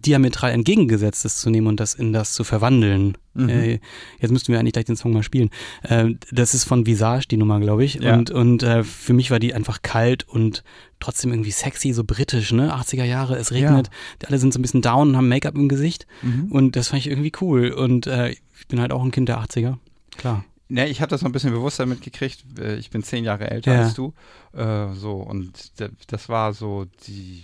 diametral 0.06 0.52
entgegengesetztes 0.52 1.38
zu 1.38 1.50
nehmen 1.50 1.66
und 1.66 1.80
das 1.80 1.94
in 1.94 2.12
das 2.12 2.32
zu 2.32 2.44
verwandeln. 2.44 3.16
Mhm. 3.34 3.48
Äh, 3.48 3.80
jetzt 4.20 4.30
müssten 4.30 4.52
wir 4.52 4.58
eigentlich 4.58 4.72
gleich 4.72 4.84
den 4.84 4.96
Song 4.96 5.12
mal 5.12 5.22
spielen. 5.22 5.50
Äh, 5.82 6.14
das 6.30 6.54
ist 6.54 6.64
von 6.64 6.86
Visage, 6.86 7.28
die 7.28 7.36
Nummer, 7.36 7.60
glaube 7.60 7.84
ich. 7.84 7.94
Ja. 7.94 8.14
Und, 8.14 8.30
und 8.30 8.62
äh, 8.62 8.84
für 8.84 9.12
mich 9.12 9.30
war 9.30 9.38
die 9.38 9.54
einfach 9.54 9.82
kalt 9.82 10.28
und 10.28 10.64
trotzdem 11.00 11.32
irgendwie 11.32 11.50
sexy, 11.50 11.92
so 11.92 12.04
britisch, 12.04 12.52
ne? 12.52 12.74
80er 12.74 13.04
Jahre, 13.04 13.36
es 13.36 13.52
regnet, 13.52 13.88
ja. 13.88 14.28
alle 14.28 14.38
sind 14.38 14.52
so 14.52 14.58
ein 14.58 14.62
bisschen 14.62 14.82
down 14.82 15.10
und 15.10 15.16
haben 15.16 15.28
Make-up 15.28 15.54
im 15.54 15.68
Gesicht. 15.68 16.06
Mhm. 16.22 16.50
Und 16.50 16.76
das 16.76 16.88
fand 16.88 17.00
ich 17.00 17.10
irgendwie 17.10 17.32
cool. 17.40 17.70
Und 17.70 18.06
äh, 18.06 18.30
ich 18.30 18.66
bin 18.68 18.80
halt 18.80 18.92
auch 18.92 19.04
ein 19.04 19.10
Kind 19.10 19.28
der 19.28 19.40
80er. 19.40 19.76
Klar. 20.16 20.44
Ne, 20.70 20.86
ich 20.88 21.00
habe 21.00 21.08
das 21.08 21.22
noch 21.22 21.30
ein 21.30 21.32
bisschen 21.32 21.52
bewusster 21.52 21.86
mitgekriegt. 21.86 22.44
Äh, 22.58 22.76
ich 22.76 22.90
bin 22.90 23.02
zehn 23.02 23.24
Jahre 23.24 23.50
älter 23.50 23.72
ja. 23.72 23.82
als 23.84 23.94
du. 23.94 24.12
Äh, 24.52 24.92
so, 24.92 25.16
und 25.16 25.72
das 26.08 26.28
war 26.28 26.52
so 26.52 26.86
die 27.06 27.42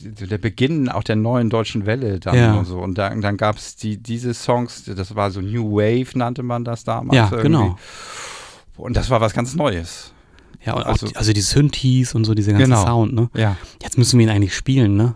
der 0.00 0.38
Beginn 0.38 0.88
auch 0.88 1.02
der 1.02 1.16
neuen 1.16 1.50
deutschen 1.50 1.86
Welle 1.86 2.20
dann 2.20 2.34
ja. 2.34 2.54
und 2.54 2.64
so. 2.64 2.78
Und 2.78 2.96
dann, 2.98 3.20
dann 3.20 3.36
gab 3.36 3.56
es 3.56 3.76
die, 3.76 3.96
diese 3.96 4.34
Songs, 4.34 4.84
das 4.84 5.14
war 5.14 5.30
so 5.30 5.40
New 5.40 5.72
Wave, 5.72 6.16
nannte 6.16 6.42
man 6.42 6.64
das 6.64 6.84
damals. 6.84 7.16
Ja, 7.16 7.24
irgendwie. 7.24 7.42
genau. 7.42 7.78
Und 8.76 8.96
das 8.96 9.10
war 9.10 9.20
was 9.20 9.32
ganz 9.32 9.54
Neues. 9.54 10.12
Ja, 10.64 10.74
und 10.74 10.82
also, 10.84 11.06
auch, 11.06 11.14
also 11.14 11.32
die 11.32 11.40
Synthes 11.40 12.14
und 12.14 12.24
so, 12.24 12.34
dieser 12.34 12.52
ganze 12.52 12.64
genau. 12.64 12.84
Sound, 12.84 13.14
ne? 13.14 13.30
Ja. 13.34 13.56
Jetzt 13.82 13.96
müssen 13.98 14.18
wir 14.18 14.26
ihn 14.26 14.30
eigentlich 14.30 14.54
spielen, 14.54 14.96
ne? 14.96 15.14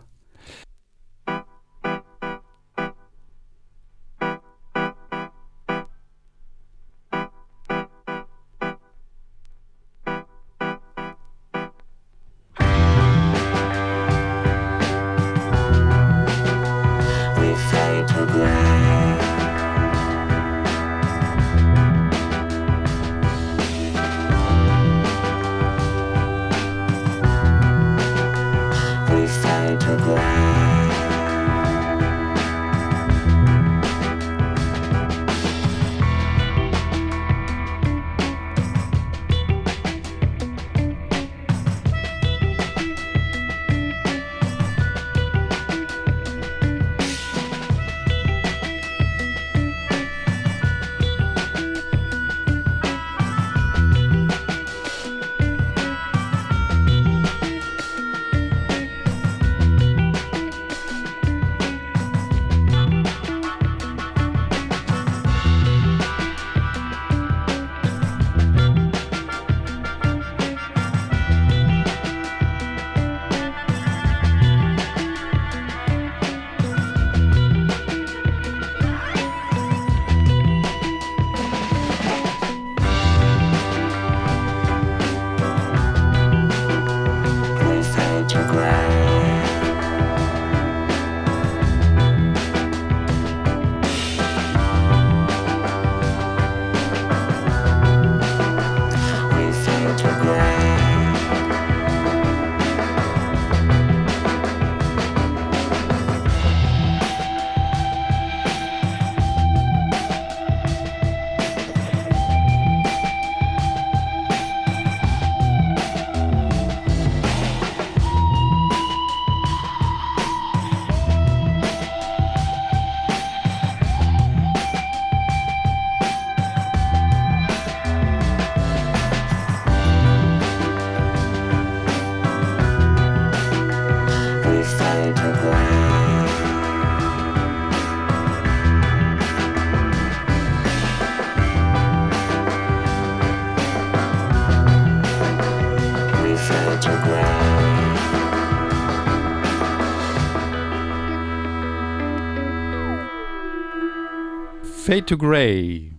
Fade 154.90 155.06
to 155.06 155.16
Grey 155.16 155.92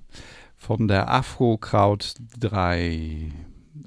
von 0.57 0.89
der 0.89 1.09
Afro-Kraut 1.09 2.15
3. 2.41 3.31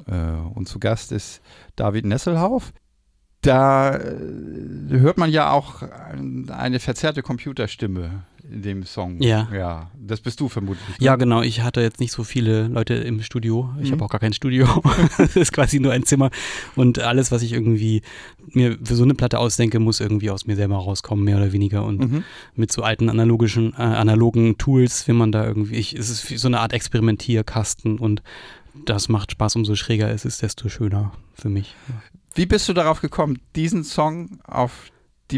Äh, 0.06 0.14
und 0.54 0.66
zu 0.66 0.78
Gast 0.78 1.12
ist 1.12 1.42
David 1.76 2.06
Nesselhauf. 2.06 2.72
Da 3.42 3.96
äh, 3.96 4.00
hört 4.88 5.18
man 5.18 5.30
ja 5.30 5.50
auch 5.50 5.82
eine 6.48 6.80
verzerrte 6.80 7.20
Computerstimme 7.20 8.24
in 8.54 8.62
dem 8.62 8.84
Song. 8.84 9.20
Ja. 9.20 9.48
Ja, 9.52 9.90
das 9.98 10.20
bist 10.20 10.40
du 10.40 10.48
vermutlich. 10.48 10.88
Ne? 10.88 11.04
Ja, 11.04 11.16
genau. 11.16 11.42
Ich 11.42 11.62
hatte 11.62 11.80
jetzt 11.80 12.00
nicht 12.00 12.12
so 12.12 12.24
viele 12.24 12.68
Leute 12.68 12.94
im 12.94 13.20
Studio. 13.22 13.74
Ich 13.80 13.88
mhm. 13.88 13.94
habe 13.94 14.04
auch 14.04 14.10
gar 14.10 14.20
kein 14.20 14.32
Studio. 14.32 14.66
das 15.18 15.36
ist 15.36 15.52
quasi 15.52 15.80
nur 15.80 15.92
ein 15.92 16.04
Zimmer. 16.04 16.30
Und 16.76 17.00
alles, 17.00 17.32
was 17.32 17.42
ich 17.42 17.52
irgendwie 17.52 18.02
mir 18.52 18.78
für 18.82 18.94
so 18.94 19.02
eine 19.02 19.14
Platte 19.14 19.38
ausdenke, 19.38 19.80
muss 19.80 20.00
irgendwie 20.00 20.30
aus 20.30 20.46
mir 20.46 20.56
selber 20.56 20.76
rauskommen, 20.76 21.24
mehr 21.24 21.36
oder 21.36 21.52
weniger. 21.52 21.84
Und 21.84 22.10
mhm. 22.10 22.24
mit 22.54 22.72
so 22.72 22.82
alten 22.82 23.10
analogischen, 23.10 23.74
äh, 23.74 23.82
analogen 23.82 24.56
Tools, 24.56 25.08
wenn 25.08 25.16
man 25.16 25.32
da 25.32 25.44
irgendwie, 25.44 25.74
ich, 25.74 25.94
es 25.94 26.10
ist 26.10 26.40
so 26.40 26.48
eine 26.48 26.60
Art 26.60 26.72
Experimentierkasten 26.72 27.98
und 27.98 28.22
das 28.86 29.08
macht 29.08 29.32
Spaß, 29.32 29.56
umso 29.56 29.74
schräger 29.74 30.10
es 30.10 30.24
ist, 30.24 30.42
desto 30.42 30.68
schöner 30.68 31.12
für 31.34 31.48
mich. 31.48 31.74
Wie 32.34 32.46
bist 32.46 32.68
du 32.68 32.72
darauf 32.72 33.00
gekommen, 33.00 33.38
diesen 33.54 33.84
Song 33.84 34.40
auf 34.44 34.90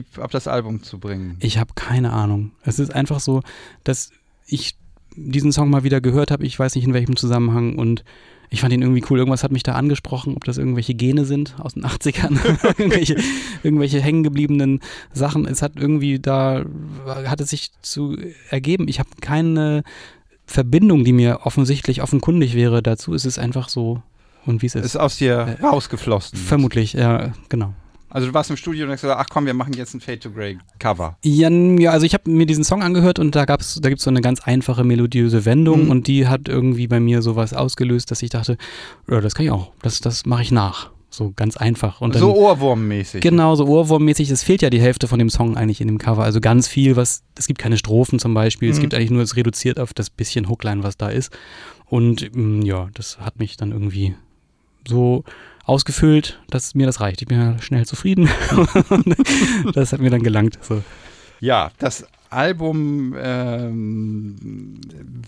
die, 0.03 0.21
auf 0.21 0.31
das 0.31 0.49
Album 0.49 0.83
zu 0.83 0.99
bringen? 0.99 1.37
Ich 1.41 1.59
habe 1.59 1.73
keine 1.75 2.13
Ahnung. 2.13 2.53
Es 2.63 2.79
ist 2.79 2.95
einfach 2.95 3.21
so, 3.21 3.43
dass 3.85 4.11
ich 4.47 4.77
diesen 5.17 5.53
Song 5.53 5.71
mal 5.71 5.83
wieder 5.83 6.01
gehört 6.01 6.31
habe, 6.31 6.45
ich 6.45 6.59
weiß 6.59 6.75
nicht 6.75 6.85
in 6.85 6.95
welchem 6.95 7.17
Zusammenhang 7.17 7.77
und 7.77 8.05
ich 8.49 8.61
fand 8.61 8.73
ihn 8.73 8.83
irgendwie 8.83 9.05
cool. 9.11 9.19
Irgendwas 9.19 9.43
hat 9.43 9.51
mich 9.51 9.63
da 9.63 9.73
angesprochen, 9.73 10.37
ob 10.37 10.45
das 10.45 10.59
irgendwelche 10.59 10.95
Gene 10.95 11.25
sind 11.25 11.57
aus 11.59 11.75
den 11.75 11.85
80ern, 11.85 12.39
irgendwelche, 12.79 13.17
irgendwelche 13.63 14.01
hängengebliebenen 14.01 14.81
Sachen. 15.13 15.47
Es 15.47 15.63
hat 15.63 15.73
irgendwie 15.77 16.21
da, 16.21 16.65
hat 17.07 17.41
es 17.41 17.51
sich 17.51 17.71
zu 17.83 18.17
ergeben. 18.51 18.89
Ich 18.89 18.99
habe 18.99 19.09
keine 19.21 19.83
Verbindung, 20.47 21.05
die 21.05 21.13
mir 21.13 21.41
offensichtlich 21.45 22.03
offenkundig 22.03 22.55
wäre 22.55 22.83
dazu. 22.83 23.15
Es 23.15 23.25
ist 23.25 23.39
einfach 23.39 23.69
so 23.69 24.03
und 24.45 24.63
wie 24.63 24.67
es 24.67 24.75
ist. 24.77 24.85
Ist 24.85 24.97
aus 24.97 25.17
dir 25.17 25.59
äh, 25.61 25.65
rausgeflossen. 25.65 26.39
Vermutlich, 26.39 26.93
ja, 26.93 27.33
genau. 27.49 27.75
Also 28.17 28.29
du 28.29 28.33
warst 28.35 28.49
im 28.49 28.57
Studio 28.57 28.87
und 28.87 28.93
hast 28.93 29.03
gesagt, 29.03 29.21
ach 29.21 29.27
komm, 29.31 29.45
wir 29.45 29.53
machen 29.53 29.75
jetzt 29.75 29.93
ein 29.93 30.01
Fade 30.01 30.19
to 30.21 30.31
Grey 30.31 30.57
Cover. 30.79 31.19
Ja, 31.23 31.51
ja 31.51 31.91
also 31.91 32.07
ich 32.07 32.15
habe 32.15 32.31
mir 32.31 32.47
diesen 32.47 32.65
Song 32.65 32.83
angehört 32.83 33.19
und 33.19 33.35
da 33.35 33.45
gab's, 33.45 33.79
da 33.83 33.91
gibt's 33.91 34.05
so 34.05 34.11
eine 34.11 34.23
ganz 34.23 34.41
einfache 34.41 34.85
melodiöse 34.85 35.45
Wendung 35.45 35.85
Mhm. 35.85 35.91
und 35.91 36.07
die 36.07 36.27
hat 36.27 36.49
irgendwie 36.49 36.87
bei 36.87 36.99
mir 36.99 37.21
sowas 37.21 37.53
ausgelöst, 37.53 38.11
dass 38.11 38.23
ich 38.23 38.31
dachte, 38.31 38.57
ja, 39.11 39.21
das 39.21 39.35
kann 39.35 39.45
ich 39.45 39.53
auch, 39.53 39.71
das, 39.83 40.01
das 40.01 40.25
mache 40.25 40.41
ich 40.41 40.51
nach. 40.51 40.89
So 41.11 41.33
ganz 41.37 41.59
einfach. 41.59 42.01
Und 42.01 42.15
dann, 42.15 42.21
so 42.21 42.35
Ohrwurmmäßig. 42.35 43.21
Genau, 43.21 43.55
so 43.55 43.67
Ohrwurmmäßig. 43.67 44.31
Es 44.31 44.43
fehlt 44.43 44.63
ja 44.63 44.71
die 44.71 44.81
Hälfte 44.81 45.09
von 45.09 45.19
dem 45.19 45.29
Song 45.29 45.57
eigentlich 45.59 45.83
in 45.83 45.87
dem 45.89 45.99
Cover. 45.99 46.25
Also 46.25 46.41
ganz 46.41 46.69
viel, 46.69 46.97
was, 46.97 47.23
es 47.39 47.47
gibt 47.47 47.59
keine 47.61 47.77
Strophen 47.77 48.19
zum 48.19 48.33
Beispiel. 48.33 48.71
Es 48.71 48.79
Mhm. 48.79 48.81
gibt 48.81 48.95
eigentlich 48.95 49.11
nur, 49.11 49.23
es 49.23 49.37
reduziert 49.37 49.79
auf 49.79 49.93
das 49.93 50.09
bisschen 50.09 50.49
Hookline, 50.49 50.83
was 50.83 50.97
da 50.97 51.09
ist. 51.09 51.31
Und 51.85 52.35
mm, 52.35 52.63
ja, 52.63 52.89
das 52.95 53.19
hat 53.19 53.39
mich 53.39 53.57
dann 53.59 53.73
irgendwie 53.73 54.15
so 54.89 55.23
ausgefüllt, 55.67 56.41
dass 56.49 56.75
mir 56.75 56.87
das 56.87 57.01
reicht. 57.01 57.21
Ich 57.21 57.29
bin 57.29 57.41
ja 57.41 57.59
schnell 57.61 57.85
zufrieden. 57.85 58.29
Das 59.75 59.93
hat 59.93 60.01
mir 60.01 60.11
dann 60.11 60.23
gelangt. 60.23 60.59
So. 60.63 60.83
Ja, 61.41 61.71
das 61.79 62.07
Album 62.31 63.15
ähm, 63.19 64.81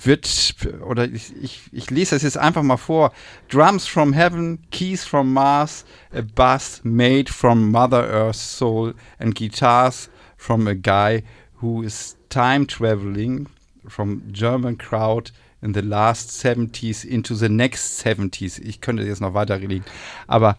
wird, 0.03 0.55
oder 0.87 1.05
ich, 1.05 1.33
ich, 1.43 1.61
ich 1.73 1.91
lese 1.91 2.17
es 2.17 2.23
jetzt 2.23 2.39
einfach 2.39 2.63
mal 2.63 2.77
vor. 2.77 3.13
Drums 3.51 3.87
from 3.87 4.13
Heaven, 4.13 4.59
Keys 4.71 5.05
from 5.05 5.33
Mars, 5.33 5.85
a 6.13 6.23
Bass 6.35 6.81
made 6.85 7.33
from 7.33 7.71
Mother 7.71 8.09
Earth's 8.09 8.41
soul 8.41 8.95
and 9.19 9.35
guitars 9.35 10.09
from 10.37 10.67
a 10.67 10.75
guy 10.75 11.23
who 11.61 11.83
is 11.83 12.17
time 12.29 12.67
traveling 12.67 13.47
from 13.87 14.23
German 14.33 14.79
crowd 14.79 15.33
in 15.61 15.75
the 15.75 15.81
last 15.81 16.31
70s 16.31 17.05
into 17.05 17.35
the 17.35 17.49
next 17.49 18.05
70s. 18.05 18.61
Ich 18.61 18.81
könnte 18.81 19.03
jetzt 19.03 19.21
noch 19.21 19.35
weiter 19.35 19.61
reden, 19.61 19.85
aber 20.27 20.57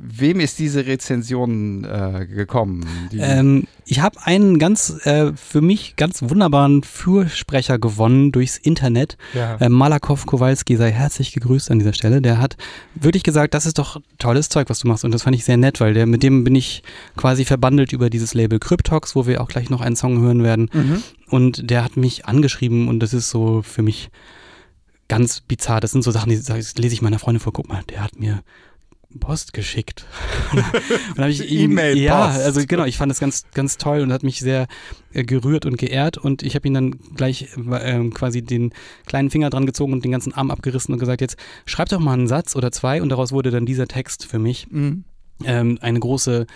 wem 0.00 0.40
ist 0.40 0.58
diese 0.58 0.86
Rezension 0.86 1.84
äh, 1.84 2.26
gekommen? 2.26 2.86
Die, 3.12 3.18
Ähm, 3.18 3.66
ich 3.84 4.00
habe 4.00 4.18
einen 4.24 4.58
ganz, 4.58 5.04
äh, 5.04 5.32
für 5.34 5.60
mich 5.60 5.96
ganz 5.96 6.22
wunderbaren 6.22 6.82
Fürsprecher 6.82 7.78
gewonnen 7.78 8.32
durchs 8.32 8.56
Internet. 8.56 9.16
ja. 9.34 9.56
Äh, 9.56 9.68
Malakow 9.68 10.24
Kowalski 10.26 10.76
sei 10.76 10.90
herzlich 10.90 11.32
gegrüßt 11.32 11.70
an 11.70 11.78
dieser 11.78 11.92
Stelle. 11.92 12.22
Der 12.22 12.38
hat 12.38 12.56
wirklich 12.94 13.22
gesagt, 13.22 13.54
das 13.54 13.66
ist 13.66 13.78
doch 13.78 14.00
tolles 14.18 14.48
Zeug, 14.48 14.70
was 14.70 14.80
du 14.80 14.88
machst. 14.88 15.04
Und 15.04 15.12
das 15.12 15.22
fand 15.22 15.36
ich 15.36 15.44
sehr 15.44 15.56
nett, 15.56 15.80
weil 15.80 15.94
der, 15.94 16.06
mit 16.06 16.22
dem 16.22 16.44
bin 16.44 16.54
ich 16.54 16.82
quasi 17.16 17.44
verbandelt 17.44 17.92
über 17.92 18.10
dieses 18.10 18.34
Label 18.34 18.58
Cryptox, 18.58 19.14
wo 19.14 19.26
wir 19.26 19.40
auch 19.40 19.48
gleich 19.48 19.70
noch 19.70 19.80
einen 19.80 19.96
Song 19.96 20.20
hören 20.20 20.42
werden. 20.42 20.70
Mhm. 20.72 21.02
Und 21.28 21.70
der 21.70 21.84
hat 21.84 21.96
mich 21.96 22.26
angeschrieben 22.26 22.88
und 22.88 23.00
das 23.00 23.14
ist 23.14 23.30
so 23.30 23.62
für 23.62 23.82
mich 23.82 24.10
ganz 25.08 25.40
bizarr. 25.40 25.80
Das 25.80 25.92
sind 25.92 26.02
so 26.02 26.10
Sachen, 26.10 26.30
die 26.30 26.36
lese 26.36 26.74
ich 26.76 27.02
meiner 27.02 27.18
Freundin 27.18 27.40
vor. 27.40 27.52
Guck 27.52 27.68
mal, 27.68 27.82
der 27.90 28.02
hat 28.02 28.18
mir 28.18 28.42
Post 29.20 29.52
geschickt. 29.52 30.04
und 30.52 31.18
habe 31.18 31.30
ich 31.30 31.50
ihm, 31.50 31.72
E-Mail-Post. 31.72 32.02
ja, 32.02 32.24
also 32.26 32.60
genau, 32.66 32.84
ich 32.84 32.96
fand 32.96 33.10
das 33.10 33.20
ganz, 33.20 33.44
ganz 33.54 33.76
toll 33.78 34.00
und 34.00 34.12
hat 34.12 34.22
mich 34.22 34.40
sehr 34.40 34.66
äh, 35.12 35.24
gerührt 35.24 35.66
und 35.66 35.78
geehrt 35.78 36.18
und 36.18 36.42
ich 36.42 36.54
habe 36.54 36.66
ihn 36.68 36.74
dann 36.74 36.90
gleich 37.16 37.48
ähm, 37.56 38.12
quasi 38.12 38.42
den 38.42 38.72
kleinen 39.06 39.30
Finger 39.30 39.50
dran 39.50 39.66
gezogen 39.66 39.92
und 39.92 40.04
den 40.04 40.12
ganzen 40.12 40.34
Arm 40.34 40.50
abgerissen 40.50 40.92
und 40.92 41.00
gesagt, 41.00 41.20
jetzt 41.20 41.36
schreib 41.66 41.88
doch 41.88 42.00
mal 42.00 42.14
einen 42.14 42.28
Satz 42.28 42.56
oder 42.56 42.72
zwei 42.72 43.00
und 43.02 43.08
daraus 43.08 43.32
wurde 43.32 43.50
dann 43.50 43.66
dieser 43.66 43.86
Text 43.86 44.26
für 44.26 44.38
mich 44.38 44.66
Mhm. 44.70 45.04
ähm, 45.44 45.78
eine 45.80 45.98
große 46.00 46.46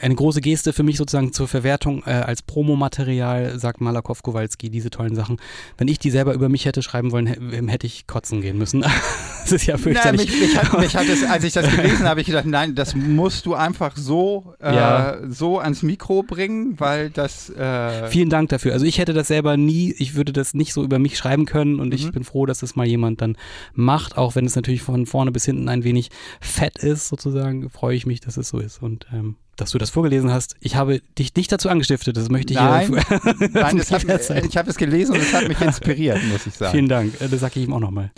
eine 0.00 0.14
große 0.14 0.40
Geste 0.40 0.72
für 0.72 0.82
mich 0.82 0.96
sozusagen 0.96 1.32
zur 1.32 1.48
Verwertung 1.48 2.02
äh, 2.06 2.10
als 2.10 2.42
Promomaterial, 2.42 3.58
sagt 3.58 3.80
Malakow 3.80 4.22
Kowalski, 4.22 4.70
diese 4.70 4.90
tollen 4.90 5.14
Sachen. 5.14 5.38
Wenn 5.76 5.88
ich 5.88 5.98
die 5.98 6.10
selber 6.10 6.34
über 6.34 6.48
mich 6.48 6.64
hätte 6.64 6.82
schreiben 6.82 7.10
wollen, 7.12 7.26
hä- 7.26 7.66
hätte 7.68 7.86
ich 7.86 8.06
kotzen 8.06 8.40
gehen 8.40 8.58
müssen. 8.58 8.82
das 9.42 9.52
ist 9.52 9.66
ja 9.66 9.74
Nein, 9.74 9.82
fürchterlich. 9.82 10.30
mich, 10.30 10.40
mich, 10.40 10.56
hat, 10.56 10.78
mich 10.80 10.96
hat 10.96 11.08
es, 11.08 11.24
als 11.24 11.44
ich 11.44 11.52
das 11.52 11.68
gelesen 11.76 12.06
habe, 12.08 12.20
ich 12.20 12.26
gedacht, 12.26 12.46
nein, 12.46 12.74
das 12.74 12.94
musst 12.94 13.46
du 13.46 13.54
einfach 13.54 13.96
so, 13.96 14.54
äh, 14.60 14.74
Ja. 14.74 15.16
so 15.28 15.58
ans 15.58 15.82
Mikro 15.82 16.22
bringen, 16.22 16.78
weil 16.78 17.10
das. 17.10 17.50
Äh, 17.50 18.08
Vielen 18.08 18.30
Dank 18.30 18.48
dafür. 18.50 18.72
Also 18.72 18.86
ich 18.86 18.98
hätte 18.98 19.12
das 19.12 19.28
selber 19.28 19.56
nie, 19.56 19.94
ich 19.98 20.14
würde 20.14 20.32
das 20.32 20.54
nicht 20.54 20.72
so 20.72 20.84
über 20.84 20.98
mich 20.98 21.18
schreiben 21.18 21.44
können 21.46 21.80
und 21.80 21.92
ich 21.92 22.06
Mhm. 22.06 22.12
bin 22.12 22.24
froh, 22.24 22.46
dass 22.46 22.60
das 22.60 22.76
mal 22.76 22.86
jemand 22.86 23.20
dann 23.20 23.36
macht, 23.74 24.16
auch 24.16 24.34
wenn 24.36 24.44
es 24.46 24.54
natürlich 24.56 24.82
von 24.82 25.06
vorne 25.06 25.32
bis 25.32 25.44
hinten 25.44 25.68
ein 25.68 25.84
wenig 25.84 26.10
fett 26.40 26.78
ist, 26.78 27.08
sozusagen, 27.08 27.68
freue 27.70 27.96
ich 27.96 28.06
mich, 28.06 28.20
dass 28.20 28.36
es 28.36 28.48
so 28.48 28.58
ist 28.58 28.82
und 28.82 29.06
ähm, 29.12 29.36
dass 29.58 29.72
du 29.72 29.78
das 29.78 29.90
vorgelesen 29.90 30.32
hast. 30.32 30.56
Ich 30.60 30.76
habe 30.76 31.00
dich 31.18 31.34
nicht 31.34 31.52
dazu 31.52 31.68
angestiftet, 31.68 32.16
das 32.16 32.30
möchte 32.30 32.54
ich 32.54 32.58
Nein. 32.58 32.86
hier 32.86 33.50
nein, 33.52 33.54
hat, 33.78 34.44
ich 34.44 34.56
habe 34.56 34.70
es 34.70 34.76
gelesen 34.76 35.14
und 35.14 35.20
es 35.20 35.34
hat 35.34 35.46
mich 35.46 35.60
inspiriert, 35.60 36.20
muss 36.30 36.46
ich 36.46 36.54
sagen. 36.54 36.72
Vielen 36.72 36.88
Dank, 36.88 37.20
Äh, 37.20 37.28
das 37.28 37.40
sage 37.40 37.60
ich 37.60 37.66
ihm 37.66 37.74
auch 37.74 37.80
nochmal. 37.80 38.10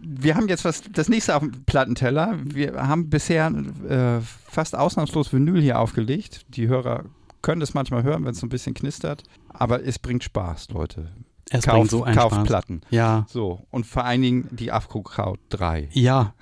Wir 0.00 0.34
haben 0.34 0.48
jetzt 0.48 0.64
was, 0.64 0.82
das 0.90 1.08
nächste 1.08 1.36
auf 1.36 1.42
dem 1.42 1.64
Plattenteller. 1.64 2.38
Wir 2.42 2.74
haben 2.74 3.08
bisher 3.08 3.52
äh, 3.88 4.20
fast 4.48 4.74
ausnahmslos 4.76 5.32
Vinyl 5.32 5.60
hier 5.60 5.78
aufgelegt. 5.78 6.44
Die 6.48 6.66
Hörer 6.66 7.04
können 7.42 7.60
das 7.60 7.74
manchmal 7.74 8.02
hören, 8.02 8.24
wenn 8.24 8.32
es 8.32 8.40
so 8.40 8.46
ein 8.46 8.50
bisschen 8.50 8.74
knistert. 8.74 9.22
Aber 9.48 9.84
es 9.84 9.98
bringt 9.98 10.24
Spaß, 10.24 10.70
Leute. 10.70 11.08
Es 11.54 11.64
Kauf, 11.64 11.74
bringt 11.74 11.90
so 11.90 12.02
einen 12.04 12.16
kauf 12.16 12.32
Spaß. 12.32 12.46
Platten. 12.46 12.80
Ja, 12.90 13.26
So, 13.28 13.60
und 13.70 13.86
vor 13.86 14.04
allen 14.04 14.22
Dingen 14.22 14.48
die 14.50 14.72
Afro 14.72 15.02
Crowd 15.02 15.38
3. 15.50 15.88
ja. 15.92 16.34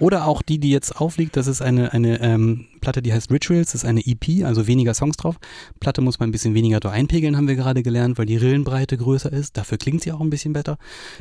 Oder 0.00 0.26
auch 0.26 0.42
die, 0.42 0.58
die 0.58 0.70
jetzt 0.70 1.00
aufliegt, 1.00 1.36
das 1.36 1.46
ist 1.46 1.62
eine, 1.62 1.92
eine 1.92 2.20
ähm, 2.20 2.66
Platte, 2.80 3.00
die 3.02 3.12
heißt 3.12 3.30
Rituals, 3.30 3.72
das 3.72 3.82
ist 3.82 3.88
eine 3.88 4.02
EP, 4.06 4.44
also 4.44 4.66
weniger 4.66 4.92
Songs 4.94 5.16
drauf. 5.16 5.36
Platte 5.80 6.00
muss 6.02 6.18
man 6.18 6.28
ein 6.28 6.32
bisschen 6.32 6.54
weniger 6.54 6.80
da 6.80 6.90
einpegeln, 6.90 7.36
haben 7.36 7.48
wir 7.48 7.54
gerade 7.54 7.82
gelernt, 7.82 8.18
weil 8.18 8.26
die 8.26 8.36
Rillenbreite 8.36 8.96
größer 8.98 9.32
ist. 9.32 9.56
Dafür 9.56 9.78
klingt 9.78 10.02
sie 10.02 10.12
auch 10.12 10.20
ein 10.20 10.30
bisschen 10.30 10.52
besser. 10.52 10.76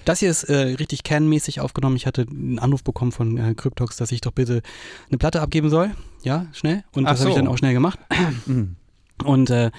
Das 0.05 0.19
hier 0.19 0.29
ist 0.29 0.43
äh, 0.45 0.55
richtig 0.79 1.03
kernmäßig 1.03 1.61
aufgenommen. 1.61 1.95
Ich 1.95 2.05
hatte 2.07 2.25
einen 2.29 2.59
Anruf 2.59 2.83
bekommen 2.83 3.11
von 3.11 3.37
äh, 3.37 3.53
Cryptox, 3.55 3.95
dass 3.95 4.11
ich 4.11 4.21
doch 4.21 4.31
bitte 4.31 4.61
eine 5.09 5.17
Platte 5.17 5.41
abgeben 5.41 5.69
soll. 5.69 5.91
Ja, 6.23 6.47
schnell. 6.53 6.83
Und 6.93 7.05
Ach 7.05 7.11
das 7.11 7.21
habe 7.21 7.29
ich 7.29 7.35
so. 7.35 7.41
dann 7.41 7.47
auch 7.47 7.57
schnell 7.57 7.73
gemacht. 7.73 7.99
Mhm. 8.45 8.75
Und 9.23 9.49
äh, 9.51 9.71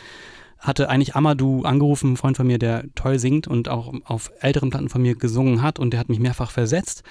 hatte 0.62 0.88
eigentlich 0.88 1.14
Amadou 1.16 1.62
angerufen, 1.64 2.12
ein 2.12 2.16
Freund 2.16 2.36
von 2.36 2.46
mir, 2.46 2.58
der 2.58 2.84
toll 2.94 3.18
singt 3.18 3.46
und 3.48 3.68
auch 3.68 3.92
auf 4.04 4.30
älteren 4.40 4.70
Platten 4.70 4.88
von 4.88 5.02
mir 5.02 5.16
gesungen 5.16 5.60
hat 5.60 5.78
und 5.78 5.90
der 5.90 6.00
hat 6.00 6.08
mich 6.08 6.20
mehrfach 6.20 6.50
versetzt. 6.50 7.02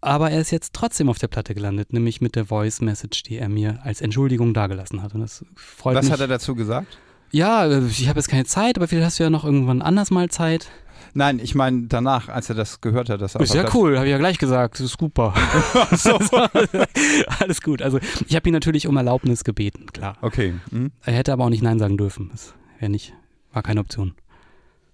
Aber 0.00 0.30
er 0.32 0.40
ist 0.40 0.50
jetzt 0.50 0.72
trotzdem 0.72 1.08
auf 1.08 1.18
der 1.18 1.28
Platte 1.28 1.54
gelandet, 1.54 1.92
nämlich 1.92 2.20
mit 2.20 2.34
der 2.34 2.46
Voice 2.46 2.80
Message, 2.80 3.22
die 3.22 3.36
er 3.38 3.48
mir 3.48 3.78
als 3.84 4.00
Entschuldigung 4.00 4.52
dagelassen 4.52 5.00
hat. 5.00 5.14
Und 5.14 5.20
das 5.20 5.44
freut 5.54 5.94
Was 5.94 6.06
mich. 6.06 6.12
hat 6.12 6.20
er 6.20 6.26
dazu 6.26 6.56
gesagt? 6.56 6.98
ja, 7.30 7.64
äh, 7.66 7.86
ich 7.86 8.08
habe 8.08 8.18
jetzt 8.18 8.28
keine 8.28 8.44
Zeit, 8.44 8.76
aber 8.76 8.88
vielleicht 8.88 9.06
hast 9.06 9.18
du 9.20 9.22
ja 9.22 9.30
noch 9.30 9.44
irgendwann 9.44 9.80
anders 9.80 10.10
mal 10.10 10.28
Zeit. 10.28 10.68
Nein, 11.14 11.38
ich 11.42 11.54
meine 11.54 11.86
danach, 11.88 12.28
als 12.28 12.48
er 12.48 12.54
das 12.54 12.80
gehört 12.80 13.10
hat, 13.10 13.20
dass 13.20 13.34
er 13.34 13.42
Ist 13.42 13.54
ja 13.54 13.62
das, 13.64 13.74
cool, 13.74 13.96
habe 13.96 14.06
ich 14.06 14.12
ja 14.12 14.18
gleich 14.18 14.38
gesagt. 14.38 14.74
Das 14.74 14.80
ist 14.80 14.98
super. 14.98 15.34
Alles 17.38 17.60
gut. 17.62 17.82
Also 17.82 17.98
ich 18.26 18.34
habe 18.34 18.48
ihn 18.48 18.52
natürlich 18.52 18.86
um 18.86 18.96
Erlaubnis 18.96 19.44
gebeten, 19.44 19.86
klar. 19.92 20.16
Okay. 20.22 20.54
Mhm. 20.70 20.90
Er 21.04 21.12
hätte 21.14 21.32
aber 21.32 21.44
auch 21.44 21.50
nicht 21.50 21.62
Nein 21.62 21.78
sagen 21.78 21.96
dürfen. 21.96 22.30
Das 22.32 22.54
wäre 22.82 22.90
nicht, 22.90 23.14
war 23.52 23.62
keine 23.62 23.80
Option. 23.80 24.12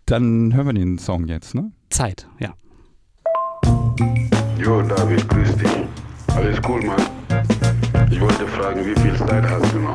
Dann 0.04 0.54
hören 0.54 0.66
wir 0.66 0.72
den 0.74 0.98
Song 0.98 1.26
jetzt, 1.26 1.54
ne? 1.54 1.72
Zeit, 1.88 2.28
ja. 2.38 2.54
Jo, 4.58 4.82
David, 4.82 5.26
grüß 5.28 5.56
dich. 5.56 5.70
Alles 6.36 6.60
cool, 6.68 6.82
Mann. 6.84 7.00
Ich 8.10 8.20
wollte 8.20 8.46
fragen, 8.46 8.84
wie 8.84 9.00
viel 9.00 9.16
Zeit 9.16 9.42
hast 9.48 9.72
du 9.72 9.78
noch 9.78 9.94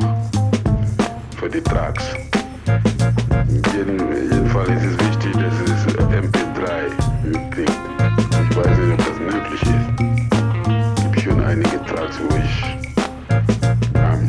für 1.37 1.49
die 1.49 1.61
Tracks? 1.61 2.15
Jeden, 3.73 3.99
jedenfalls 4.31 4.69
ist 4.69 4.85
es 4.85 4.99
wichtig, 4.99 5.33
dass 5.33 5.61
es 5.61 5.95
MP3 5.95 7.51
klingt. 7.51 7.69
Ich 8.49 8.57
weiß 8.57 8.77
nicht, 8.79 8.93
ob 8.93 8.97
das 8.97 9.19
möglich 9.19 9.61
ist. 9.61 11.03
Gibt 11.03 11.21
schon 11.21 11.43
einige 11.43 11.83
Tracks, 11.85 12.19
wo 12.19 12.35
ich 12.37 12.53
ähm, 13.95 14.27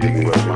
irgendwas 0.00 0.46
machen 0.46 0.53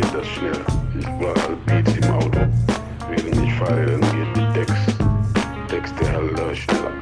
geht 0.00 0.14
das 0.14 0.26
schnell. 0.28 0.52
Ich 0.98 1.06
war 1.06 1.34
halt 1.34 1.66
Beats 1.66 1.96
im 1.96 2.12
Auto. 2.12 2.40
Während 3.08 3.44
ich 3.44 3.54
fahre, 3.54 3.86
dann 3.86 4.00
geht 4.00 4.36
die 4.36 4.52
Decks. 4.58 4.86
Texte 5.68 6.12
halt 6.12 6.56
schneller. 6.56 6.92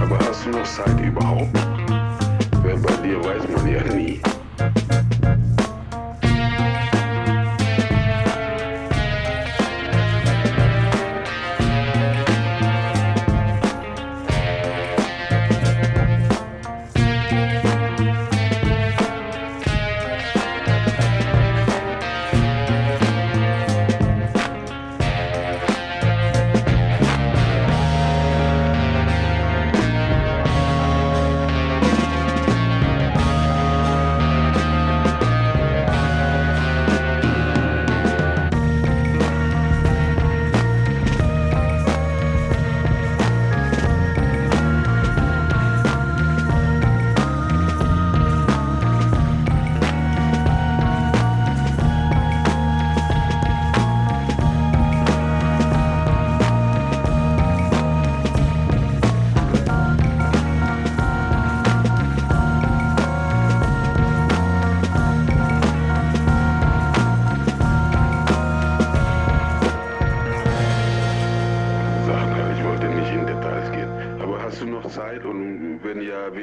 Aber 0.00 0.18
hast 0.18 0.46
du 0.46 0.50
noch 0.50 0.64
Zeit 0.64 1.00
überhaupt? 1.00 1.73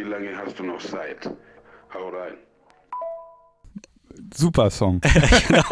Wie 0.02 0.10
lange 0.10 0.36
hast 0.36 0.58
du 0.58 0.64
noch 0.64 0.82
Zeit? 0.82 1.30
Hau 1.94 2.10
rein. 2.10 2.34
Super 4.34 4.70
Song. 4.72 5.00
genau, 5.48 5.64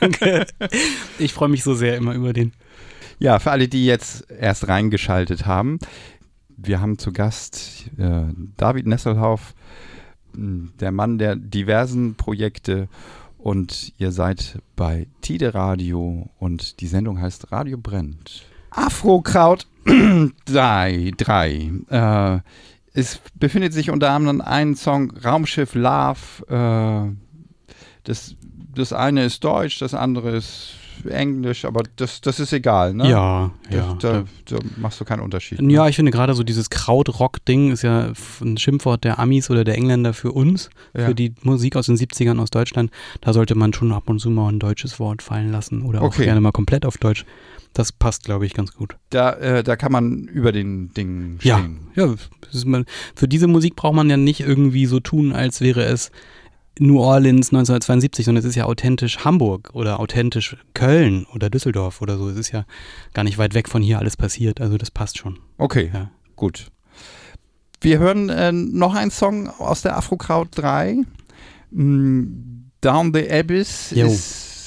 danke. 0.00 0.46
Ich 1.18 1.32
freue 1.32 1.48
mich 1.48 1.62
so 1.62 1.74
sehr 1.74 1.96
immer 1.96 2.14
über 2.14 2.32
den. 2.32 2.52
Ja, 3.18 3.38
für 3.38 3.50
alle, 3.50 3.66
die 3.66 3.86
jetzt 3.86 4.30
erst 4.30 4.68
reingeschaltet 4.68 5.46
haben, 5.46 5.78
wir 6.56 6.80
haben 6.80 6.98
zu 6.98 7.12
Gast 7.12 7.90
äh, 7.98 8.24
David 8.56 8.86
Nesselhauf, 8.86 9.54
mh, 10.34 10.70
der 10.80 10.92
Mann 10.92 11.18
der 11.18 11.36
diversen 11.36 12.14
Projekte 12.14 12.88
und 13.38 13.94
ihr 13.98 14.12
seid 14.12 14.58
bei 14.76 15.06
Tide 15.22 15.54
Radio 15.54 16.28
und 16.38 16.80
die 16.80 16.88
Sendung 16.88 17.20
heißt 17.20 17.52
Radio 17.52 17.78
brennt. 17.78 18.44
Afrokraut 18.70 19.66
3, 20.44 21.12
3. 21.16 21.72
Äh, 21.88 22.40
es 22.98 23.20
befindet 23.34 23.72
sich 23.72 23.90
unter 23.90 24.10
anderem 24.10 24.40
ein 24.40 24.74
Song 24.74 25.12
Raumschiff 25.24 25.74
Love. 25.74 26.18
Äh, 26.48 27.14
das, 28.02 28.34
das 28.74 28.92
eine 28.92 29.24
ist 29.24 29.44
Deutsch, 29.44 29.78
das 29.78 29.94
andere 29.94 30.36
ist 30.36 30.74
Englisch, 31.06 31.64
aber 31.64 31.82
das, 31.96 32.20
das 32.20 32.40
ist 32.40 32.52
egal, 32.52 32.94
ne? 32.94 33.08
Ja, 33.10 33.50
Da, 33.70 33.76
ja. 33.76 33.96
da, 34.00 34.24
da 34.46 34.56
machst 34.76 35.00
du 35.00 35.04
keinen 35.04 35.20
Unterschied. 35.20 35.60
Ja, 35.62 35.88
ich 35.88 35.96
finde 35.96 36.10
gerade 36.12 36.34
so 36.34 36.42
dieses 36.42 36.70
Krautrock-Ding 36.70 37.72
ist 37.72 37.82
ja 37.82 38.12
ein 38.40 38.56
Schimpfwort 38.58 39.04
der 39.04 39.18
Amis 39.18 39.50
oder 39.50 39.64
der 39.64 39.76
Engländer 39.76 40.12
für 40.14 40.32
uns, 40.32 40.70
Ja. 40.96 41.06
für 41.06 41.14
die 41.14 41.34
Musik 41.42 41.76
aus 41.76 41.86
den 41.86 41.96
70ern 41.96 42.38
aus 42.40 42.50
Deutschland. 42.50 42.90
Da 43.20 43.32
sollte 43.32 43.54
man 43.54 43.72
schon 43.72 43.92
ab 43.92 44.08
und 44.10 44.18
zu 44.18 44.30
mal 44.30 44.48
ein 44.50 44.58
deutsches 44.58 44.98
Wort 45.00 45.22
fallen 45.22 45.50
lassen 45.52 45.82
oder 45.82 46.00
auch 46.02 46.06
Okay. 46.08 46.24
gerne 46.24 46.40
mal 46.40 46.52
komplett 46.52 46.84
auf 46.86 46.98
Deutsch. 46.98 47.24
Das 47.74 47.92
passt, 47.92 48.24
glaube 48.24 48.46
ich, 48.46 48.54
ganz 48.54 48.72
gut. 48.72 48.96
Da, 49.10 49.32
äh, 49.34 49.62
da 49.62 49.76
kann 49.76 49.92
man 49.92 50.24
über 50.24 50.52
den 50.52 50.92
Dingen 50.94 51.38
Ja, 51.42 51.58
stehen. 51.58 51.78
ja 51.94 52.14
das 52.50 52.64
man, 52.64 52.86
für 53.14 53.28
diese 53.28 53.46
Musik 53.46 53.76
braucht 53.76 53.94
man 53.94 54.08
ja 54.08 54.16
nicht 54.16 54.40
irgendwie 54.40 54.86
so 54.86 55.00
tun, 55.00 55.32
als 55.32 55.60
wäre 55.60 55.84
es 55.84 56.10
New 56.80 57.00
Orleans 57.00 57.48
1972, 57.48 58.24
sondern 58.24 58.40
es 58.42 58.48
ist 58.48 58.54
ja 58.54 58.64
authentisch 58.64 59.18
Hamburg 59.24 59.70
oder 59.72 60.00
authentisch 60.00 60.56
Köln 60.74 61.26
oder 61.34 61.50
Düsseldorf 61.50 62.00
oder 62.02 62.16
so. 62.18 62.28
Es 62.28 62.36
ist 62.36 62.50
ja 62.52 62.64
gar 63.14 63.24
nicht 63.24 63.38
weit 63.38 63.54
weg 63.54 63.68
von 63.68 63.82
hier 63.82 63.98
alles 63.98 64.16
passiert. 64.16 64.60
Also 64.60 64.76
das 64.78 64.90
passt 64.90 65.18
schon. 65.18 65.38
Okay, 65.58 65.90
Ja. 65.92 66.10
gut. 66.36 66.68
Wir 67.80 67.98
hören 68.00 68.28
äh, 68.28 68.50
noch 68.50 68.94
einen 68.96 69.10
Song 69.12 69.48
aus 69.48 69.82
der 69.82 69.96
Afrokraut 69.96 70.48
3. 70.52 70.96
Mm, 71.70 72.24
Down 72.80 73.12
the 73.14 73.30
Abyss 73.30 73.90
Jo. 73.94 74.06
ist, 74.06 74.57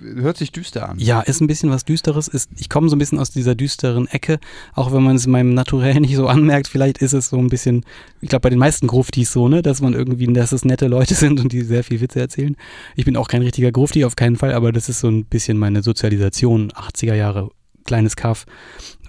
hört 0.00 0.36
sich 0.36 0.52
düster 0.52 0.88
an. 0.88 0.98
Ja, 0.98 1.20
ist 1.20 1.40
ein 1.40 1.46
bisschen 1.46 1.70
was 1.70 1.84
Düsteres. 1.84 2.28
Ist, 2.28 2.50
ich 2.56 2.68
komme 2.68 2.88
so 2.88 2.96
ein 2.96 2.98
bisschen 2.98 3.18
aus 3.18 3.30
dieser 3.30 3.54
düsteren 3.54 4.06
Ecke, 4.06 4.38
auch 4.74 4.92
wenn 4.92 5.02
man 5.02 5.16
es 5.16 5.26
in 5.26 5.32
meinem 5.32 5.54
Naturell 5.54 6.00
nicht 6.00 6.16
so 6.16 6.26
anmerkt. 6.28 6.68
Vielleicht 6.68 6.98
ist 6.98 7.12
es 7.12 7.28
so 7.28 7.38
ein 7.38 7.48
bisschen, 7.48 7.84
ich 8.20 8.28
glaube 8.28 8.42
bei 8.42 8.50
den 8.50 8.58
meisten 8.58 8.86
Gruftis 8.86 9.32
so, 9.32 9.48
ne, 9.48 9.62
dass 9.62 9.80
man 9.80 9.94
irgendwie, 9.94 10.32
dass 10.32 10.52
es 10.52 10.64
nette 10.64 10.86
Leute 10.86 11.14
sind 11.16 11.40
und 11.40 11.52
die 11.52 11.62
sehr 11.62 11.84
viel 11.84 12.00
Witze 12.00 12.20
erzählen. 12.20 12.56
Ich 12.96 13.04
bin 13.04 13.16
auch 13.16 13.28
kein 13.28 13.42
richtiger 13.42 13.72
Grufti, 13.72 14.04
auf 14.04 14.16
keinen 14.16 14.36
Fall, 14.36 14.52
aber 14.52 14.72
das 14.72 14.88
ist 14.88 15.00
so 15.00 15.08
ein 15.08 15.24
bisschen 15.24 15.58
meine 15.58 15.82
Sozialisation, 15.82 16.70
80er 16.72 17.14
Jahre, 17.14 17.50
kleines 17.84 18.16
Kaff 18.16 18.46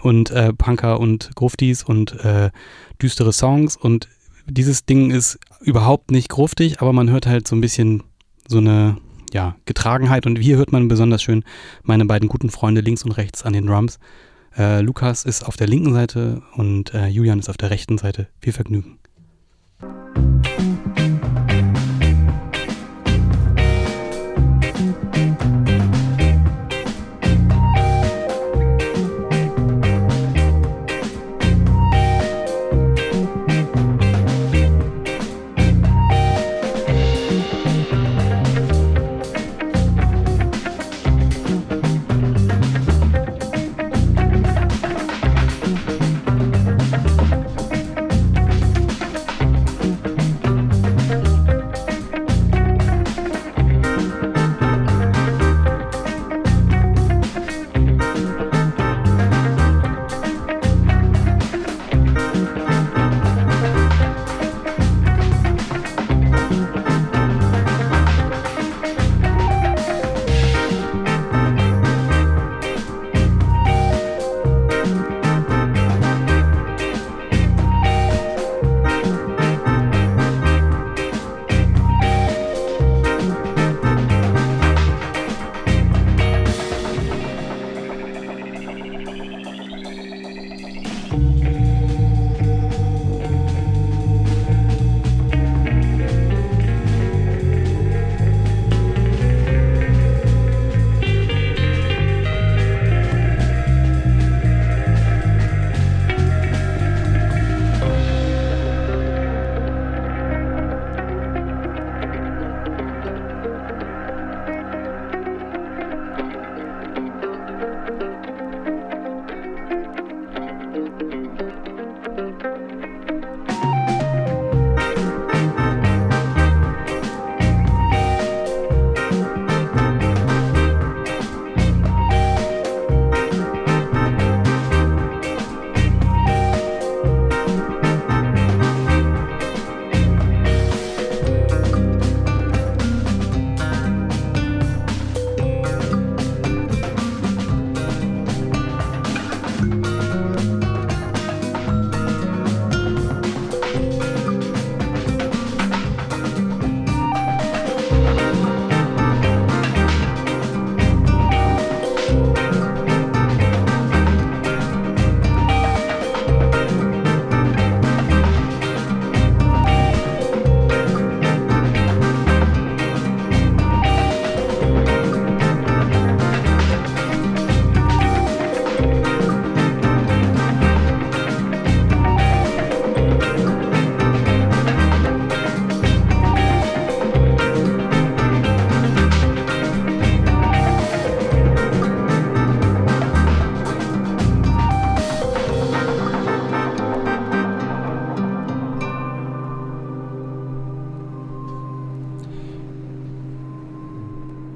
und 0.02 0.32
äh, 0.32 0.54
Punker 0.54 1.00
und 1.00 1.32
Gruftis 1.36 1.84
und 1.84 2.14
äh, 2.24 2.50
düstere 3.02 3.34
Songs 3.34 3.76
und 3.76 4.08
dieses 4.48 4.86
Ding 4.86 5.12
ist 5.12 5.38
überhaupt 5.62 6.10
nicht 6.10 6.30
gruftig, 6.30 6.82
aber 6.82 6.92
man 6.94 7.12
hört 7.12 7.28
halt 7.28 7.48
so 7.48 7.56
ein 7.56 7.62
bisschen 7.62 8.04
so 8.48 8.58
eine 8.58 8.98
ja, 9.34 9.56
Getragenheit 9.66 10.26
und 10.26 10.38
hier 10.38 10.58
hört 10.58 10.72
man 10.72 10.88
besonders 10.88 11.22
schön 11.24 11.44
meine 11.84 12.06
beiden 12.06 12.30
guten 12.30 12.50
Freunde 12.50 12.82
links 12.82 13.04
und 13.04 13.12
rechts 13.12 13.44
an 13.44 13.54
den 13.54 13.66
Drums. 13.68 14.00
Äh, 14.58 14.82
Lukas 14.82 15.26
ist 15.26 15.46
auf 15.46 15.58
der 15.58 15.68
linken 15.68 15.94
Seite 15.94 16.42
und 16.56 16.94
äh, 16.94 17.08
Julian 17.08 17.40
ist 17.40 17.50
auf 17.50 17.58
der 17.58 17.70
rechten 17.70 17.98
Seite. 17.98 18.28
Viel 18.42 18.54
Vergnügen. 18.54 19.00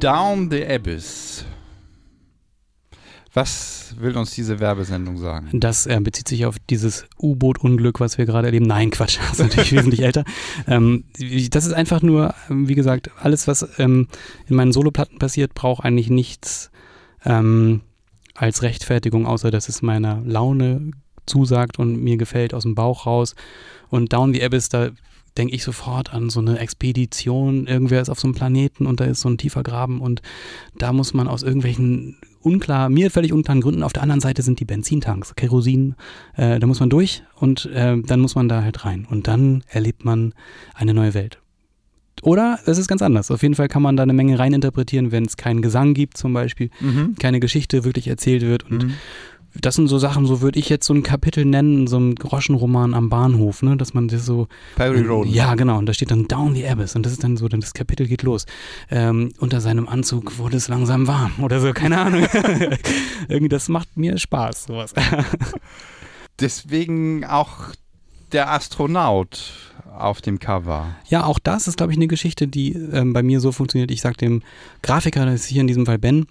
Down 0.04 0.52
the 0.52 0.68
Abyss. 0.68 1.46
Was 3.34 3.96
will 3.98 4.18
uns 4.18 4.32
diese 4.32 4.60
Werbesendung 4.60 5.18
sagen? 5.18 5.48
Das 5.54 5.86
äh, 5.86 5.98
bezieht 6.04 6.28
sich 6.28 6.46
auf 6.46 6.58
dieses 6.70 7.06
U-Boot-Unglück, 7.18 8.02
was 8.02 8.18
wir 8.18 8.26
gerade 8.26 8.48
erleben. 8.48 8.66
Nein, 8.66 8.92
Quatsch, 8.92 9.18
das 9.18 9.32
ist 9.40 9.40
natürlich 9.40 9.72
wesentlich 9.72 10.02
älter. 10.02 10.26
Ähm, 10.68 11.06
das 11.52 11.66
ist 11.66 11.72
einfach 11.72 12.02
nur, 12.02 12.36
ähm, 12.50 12.68
wie 12.68 12.76
gesagt, 12.76 13.12
alles, 13.18 13.48
was 13.48 13.66
ähm, 13.80 14.10
in 14.50 14.58
meinen 14.58 14.74
Soloplatten 14.74 15.20
passiert, 15.20 15.54
braucht 15.54 15.86
eigentlich 15.86 16.10
nichts 16.10 16.70
ähm, 17.24 17.80
als 18.36 18.62
Rechtfertigung, 18.62 19.26
außer 19.26 19.52
dass 19.52 19.70
es 19.70 19.82
meiner 19.82 20.22
Laune 20.26 20.92
zusagt 21.26 21.80
und 21.80 22.04
mir 22.04 22.18
gefällt 22.18 22.54
aus 22.54 22.64
dem 22.64 22.76
Bauch 22.76 23.06
raus. 23.06 23.36
Und 23.88 24.12
Down 24.12 24.34
the 24.34 24.44
Abyss, 24.44 24.68
da 24.68 24.90
denke 25.38 25.56
ich 25.56 25.64
sofort 25.64 26.14
an 26.14 26.30
so 26.30 26.40
eine 26.40 26.60
Expedition. 26.60 27.68
Irgendwer 27.68 28.02
ist 28.02 28.10
auf 28.10 28.20
so 28.20 28.28
einem 28.28 28.36
Planeten 28.36 28.86
und 28.86 29.00
da 29.00 29.06
ist 29.06 29.22
so 29.22 29.30
ein 29.30 29.38
tiefer 29.38 29.64
Graben 29.64 30.02
und 30.02 30.22
da 30.78 30.94
muss 30.94 31.14
man 31.14 31.28
aus 31.28 31.44
irgendwelchen 31.44 32.18
unklar, 32.42 32.90
mir 32.90 33.10
völlig 33.10 33.34
unklaren 33.34 33.62
Gründen, 33.62 33.84
auf 33.84 33.94
der 33.94 34.04
anderen 34.04 34.22
Seite 34.22 34.42
sind 34.42 34.60
die 34.60 34.66
Benzintanks, 34.66 35.36
Kerosin, 35.36 35.96
äh, 36.36 36.60
da 36.60 36.68
muss 36.68 36.80
man 36.80 36.90
durch 36.90 37.24
und 37.36 37.66
äh, 37.68 37.98
dann 38.02 38.20
muss 38.20 38.36
man 38.36 38.50
da 38.50 38.64
halt 38.64 38.86
rein 38.86 39.08
und 39.10 39.28
dann 39.28 39.64
erlebt 39.70 40.04
man 40.06 40.34
eine 40.74 40.94
neue 40.94 41.14
Welt. 41.14 41.40
Oder 42.22 42.60
es 42.66 42.78
ist 42.78 42.88
ganz 42.88 43.02
anders. 43.02 43.32
Auf 43.32 43.42
jeden 43.42 43.56
Fall 43.56 43.68
kann 43.68 43.82
man 43.82 43.98
da 43.98 44.04
eine 44.04 44.14
Menge 44.14 44.40
reininterpretieren, 44.40 45.12
wenn 45.12 45.26
es 45.26 45.36
keinen 45.36 45.62
Gesang 45.62 45.94
gibt 45.94 46.16
zum 46.16 46.32
Beispiel, 46.32 46.70
mhm. 46.80 47.16
keine 47.20 47.40
Geschichte 47.40 47.84
wirklich 47.84 48.08
erzählt 48.08 48.44
wird 48.44 48.70
und 48.70 48.86
mhm 48.86 48.94
das 49.62 49.76
sind 49.76 49.88
so 49.88 49.98
Sachen, 50.00 50.26
so 50.26 50.42
würde 50.42 50.60
ich 50.60 50.70
jetzt 50.70 50.86
so 50.86 50.94
ein 50.94 51.04
Kapitel 51.04 51.46
nennen, 51.46 51.88
so 51.88 51.98
ein 51.98 52.16
Groschenroman 52.16 52.94
am 52.94 53.10
Bahnhof, 53.10 53.62
ne, 53.62 53.78
dass 53.78 53.94
man 53.94 54.08
das 54.08 54.26
so. 54.26 54.48
Perry 54.76 55.02
Road. 55.02 55.28
Ja, 55.28 55.56
genau. 55.56 55.78
Und 55.78 55.86
da 55.86 55.94
steht 55.94 56.12
dann 56.12 56.28
Down 56.28 56.56
the 56.56 56.68
Abyss 56.68 56.96
und 56.96 57.06
das 57.06 57.14
ist 57.14 57.24
dann 57.24 57.38
so, 57.38 57.48
dann 57.48 57.60
das 57.60 57.74
Kapitel 57.74 58.08
geht 58.08 58.24
los. 58.24 58.46
Ähm, 58.90 59.32
unter 59.40 59.62
seinem 59.62 59.88
Anzug 59.88 60.38
wurde 60.38 60.58
es 60.58 60.68
langsam 60.68 61.08
warm 61.08 61.34
oder 61.42 61.60
so, 61.60 61.72
keine 61.74 62.00
Ahnung. 62.00 62.26
Irgendwie, 63.28 63.50
das 63.50 63.70
macht 63.70 63.96
mir 63.96 64.18
Spaß, 64.18 64.66
sowas. 64.66 64.94
Deswegen 66.40 67.26
auch 67.26 67.74
der 68.32 68.52
Astronaut 68.52 69.54
auf 69.96 70.22
dem 70.22 70.40
Cover. 70.40 70.96
Ja, 71.08 71.26
auch 71.26 71.38
das 71.38 71.68
ist, 71.68 71.78
glaube 71.78 71.92
ich, 71.92 71.98
eine 71.98 72.08
Geschichte, 72.08 72.48
die 72.48 72.74
ähm, 72.74 73.14
bei 73.14 73.22
mir 73.22 73.40
so 73.40 73.52
funktioniert. 73.52 73.92
Ich 73.92 74.02
sage 74.02 74.18
dem 74.18 74.42
Grafiker, 74.82 75.26
das 75.26 75.42
ist 75.42 75.46
hier 75.46 75.62
in 75.62 75.68
diesem 75.68 75.86
Fall 75.86 76.00
Ben, 76.00 76.26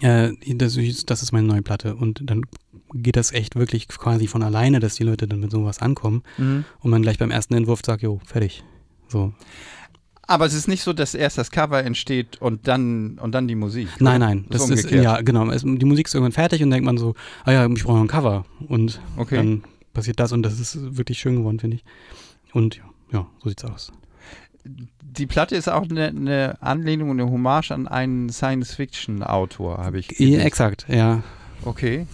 äh, 0.00 0.32
das, 0.54 0.76
das 1.06 1.22
ist 1.22 1.32
meine 1.32 1.46
neue 1.46 1.62
Platte. 1.62 1.94
Und 1.94 2.22
dann 2.24 2.42
geht 2.94 3.16
das 3.16 3.32
echt 3.32 3.56
wirklich 3.56 3.88
quasi 3.88 4.26
von 4.26 4.42
alleine, 4.42 4.80
dass 4.80 4.94
die 4.94 5.04
Leute 5.04 5.26
dann 5.26 5.40
mit 5.40 5.50
sowas 5.50 5.80
ankommen 5.80 6.22
mhm. 6.38 6.64
und 6.80 6.90
man 6.90 7.02
gleich 7.02 7.18
beim 7.18 7.30
ersten 7.30 7.54
Entwurf 7.54 7.80
sagt, 7.84 8.02
jo, 8.02 8.20
fertig. 8.24 8.64
So. 9.08 9.32
Aber 10.22 10.46
es 10.46 10.54
ist 10.54 10.68
nicht 10.68 10.82
so, 10.82 10.92
dass 10.92 11.14
erst 11.14 11.36
das 11.36 11.50
Cover 11.50 11.82
entsteht 11.82 12.40
und 12.40 12.68
dann 12.68 13.18
und 13.18 13.32
dann 13.32 13.48
die 13.48 13.54
Musik. 13.54 13.88
Nein, 13.98 14.20
nein, 14.20 14.46
das, 14.48 14.66
das 14.66 14.84
ist, 14.84 14.90
ja 14.90 15.20
genau. 15.20 15.50
Es, 15.50 15.62
die 15.62 15.84
Musik 15.84 16.06
ist 16.06 16.14
irgendwann 16.14 16.32
fertig 16.32 16.62
und 16.62 16.70
denkt 16.70 16.86
man 16.86 16.96
so, 16.96 17.14
ah 17.44 17.52
ja, 17.52 17.66
ich 17.66 17.84
brauche 17.84 17.96
noch 17.96 18.02
ein 18.02 18.08
Cover 18.08 18.46
und 18.68 19.00
okay. 19.16 19.36
dann 19.36 19.64
passiert 19.92 20.20
das 20.20 20.32
und 20.32 20.42
das 20.42 20.58
ist 20.58 20.96
wirklich 20.96 21.18
schön 21.18 21.36
geworden, 21.36 21.58
finde 21.58 21.76
ich. 21.78 21.84
Und 22.54 22.76
ja, 22.76 22.84
ja, 23.12 23.26
so 23.42 23.48
sieht's 23.48 23.64
aus 23.64 23.92
die 25.16 25.26
Platte 25.26 25.56
ist 25.56 25.68
auch 25.68 25.88
eine, 25.88 26.08
eine 26.08 26.56
Anlehnung 26.60 27.10
und 27.10 27.20
eine 27.20 27.30
Hommage 27.30 27.70
an 27.70 27.88
einen 27.88 28.30
Science-Fiction-Autor, 28.30 29.78
habe 29.78 29.98
ich 29.98 30.18
Ja, 30.18 30.40
exakt, 30.40 30.86
ja. 30.88 31.22
Okay. 31.64 32.06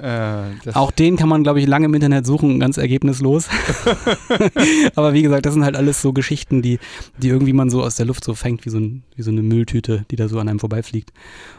Äh, 0.00 0.72
auch 0.72 0.90
den 0.90 1.16
kann 1.16 1.28
man, 1.28 1.44
glaube 1.44 1.60
ich, 1.60 1.66
lange 1.66 1.86
im 1.86 1.94
Internet 1.94 2.26
suchen, 2.26 2.58
ganz 2.58 2.78
ergebnislos. 2.78 3.48
Aber 4.94 5.12
wie 5.12 5.22
gesagt, 5.22 5.46
das 5.46 5.54
sind 5.54 5.64
halt 5.64 5.76
alles 5.76 6.02
so 6.02 6.12
Geschichten, 6.12 6.62
die, 6.62 6.78
die 7.18 7.28
irgendwie 7.28 7.52
man 7.52 7.70
so 7.70 7.82
aus 7.82 7.96
der 7.96 8.06
Luft 8.06 8.24
so 8.24 8.34
fängt, 8.34 8.64
wie 8.64 8.70
so, 8.70 8.78
ein, 8.78 9.02
wie 9.14 9.22
so 9.22 9.30
eine 9.30 9.42
Mülltüte, 9.42 10.04
die 10.10 10.16
da 10.16 10.28
so 10.28 10.38
an 10.38 10.48
einem 10.48 10.58
vorbeifliegt 10.58 11.12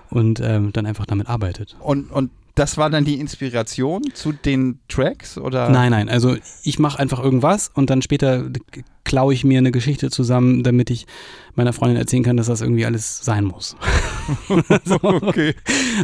und 0.09 0.41
ähm, 0.43 0.73
dann 0.73 0.85
einfach 0.85 1.05
damit 1.05 1.27
arbeitet. 1.27 1.75
Und, 1.79 2.11
und 2.11 2.31
das 2.55 2.77
war 2.77 2.89
dann 2.89 3.03
die 3.03 3.19
Inspiration 3.19 4.01
zu 4.13 4.31
den 4.31 4.79
Tracks 4.87 5.37
oder? 5.37 5.69
Nein, 5.69 5.91
nein. 5.91 6.09
Also 6.09 6.37
ich 6.63 6.79
mache 6.79 6.99
einfach 6.99 7.21
irgendwas 7.21 7.69
und 7.73 7.89
dann 7.89 8.01
später 8.01 8.49
klaue 9.03 9.33
ich 9.33 9.43
mir 9.43 9.59
eine 9.59 9.71
Geschichte 9.71 10.09
zusammen, 10.09 10.63
damit 10.63 10.89
ich 10.89 11.05
meiner 11.53 11.73
Freundin 11.73 11.97
erzählen 11.97 12.23
kann, 12.23 12.37
dass 12.37 12.47
das 12.47 12.61
irgendwie 12.61 12.85
alles 12.85 13.23
sein 13.23 13.43
muss. 13.43 13.75
so. 14.85 14.95
Okay. 15.03 15.53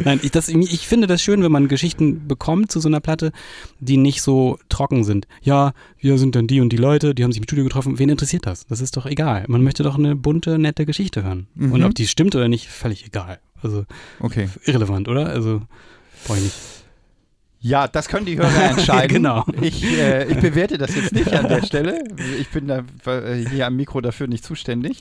Nein, 0.04 0.20
ich, 0.22 0.30
das, 0.30 0.48
ich 0.48 0.86
finde 0.86 1.06
das 1.06 1.22
schön, 1.22 1.42
wenn 1.42 1.50
man 1.50 1.68
Geschichten 1.68 2.28
bekommt 2.28 2.70
zu 2.70 2.80
so 2.80 2.88
einer 2.88 3.00
Platte, 3.00 3.32
die 3.80 3.96
nicht 3.96 4.22
so 4.22 4.58
trocken 4.68 5.04
sind. 5.04 5.26
Ja, 5.40 5.72
wir 5.98 6.18
sind 6.18 6.36
dann 6.36 6.46
die 6.46 6.60
und 6.60 6.70
die 6.70 6.76
Leute, 6.76 7.14
die 7.14 7.24
haben 7.24 7.32
sich 7.32 7.40
im 7.40 7.44
Studio 7.44 7.64
getroffen. 7.64 7.98
Wen 7.98 8.10
interessiert 8.10 8.46
das? 8.46 8.66
Das 8.66 8.80
ist 8.80 8.96
doch 8.96 9.06
egal. 9.06 9.44
Man 9.48 9.64
möchte 9.64 9.82
doch 9.82 9.98
eine 9.98 10.14
bunte, 10.16 10.58
nette 10.58 10.86
Geschichte 10.86 11.24
hören. 11.24 11.48
Mhm. 11.54 11.72
Und 11.72 11.84
ob 11.84 11.94
die 11.94 12.06
stimmt 12.06 12.34
oder 12.36 12.48
nicht, 12.48 12.68
völlig 12.68 13.06
egal. 13.06 13.40
Also 13.62 13.84
okay. 14.20 14.48
irrelevant, 14.64 15.08
oder? 15.08 15.26
Also 15.28 15.62
Brauche 16.26 16.38
ich 16.38 16.44
nicht. 16.44 16.56
Ja, 17.64 17.86
das 17.86 18.08
können 18.08 18.26
die 18.26 18.36
Hörer 18.36 18.70
entscheiden. 18.70 19.08
genau. 19.08 19.44
Ich, 19.60 19.84
äh, 19.84 20.26
ich 20.26 20.40
bewerte 20.40 20.78
das 20.78 20.96
jetzt 20.96 21.12
nicht 21.12 21.32
an 21.32 21.48
der 21.48 21.64
Stelle. 21.64 22.02
Ich 22.40 22.48
bin 22.50 22.66
da 22.66 22.82
äh, 23.06 23.44
hier 23.48 23.68
am 23.68 23.76
Mikro 23.76 24.00
dafür 24.00 24.26
nicht 24.26 24.44
zuständig. 24.44 24.98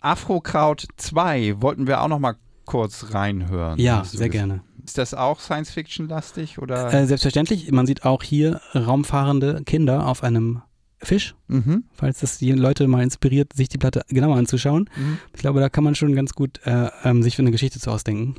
Afrokraut 0.00 0.88
2 0.96 1.62
wollten 1.62 1.86
wir 1.86 2.00
auch 2.00 2.08
noch 2.08 2.18
mal 2.18 2.34
kurz 2.64 3.14
reinhören. 3.14 3.78
Ja, 3.78 4.04
sehr 4.04 4.28
gerne. 4.28 4.62
Ist 4.84 4.98
das 4.98 5.14
auch 5.14 5.40
Science-Fiction-lastig? 5.40 6.58
Äh, 6.58 7.06
selbstverständlich. 7.06 7.70
Man 7.70 7.86
sieht 7.86 8.04
auch 8.04 8.22
hier 8.22 8.60
raumfahrende 8.74 9.62
Kinder 9.64 10.08
auf 10.08 10.24
einem 10.24 10.62
Fisch, 10.98 11.34
mhm. 11.48 11.84
falls 11.92 12.20
das 12.20 12.38
die 12.38 12.52
Leute 12.52 12.86
mal 12.88 13.02
inspiriert, 13.02 13.52
sich 13.52 13.68
die 13.68 13.78
Platte 13.78 14.04
genauer 14.08 14.36
anzuschauen. 14.36 14.90
Mhm. 14.96 15.18
Ich 15.34 15.40
glaube, 15.40 15.60
da 15.60 15.68
kann 15.68 15.84
man 15.84 15.94
schon 15.94 16.14
ganz 16.14 16.34
gut 16.34 16.60
äh, 16.64 16.88
ähm, 17.04 17.22
sich 17.22 17.36
für 17.36 17.42
eine 17.42 17.50
Geschichte 17.50 17.78
zu 17.78 17.90
ausdenken. 17.90 18.36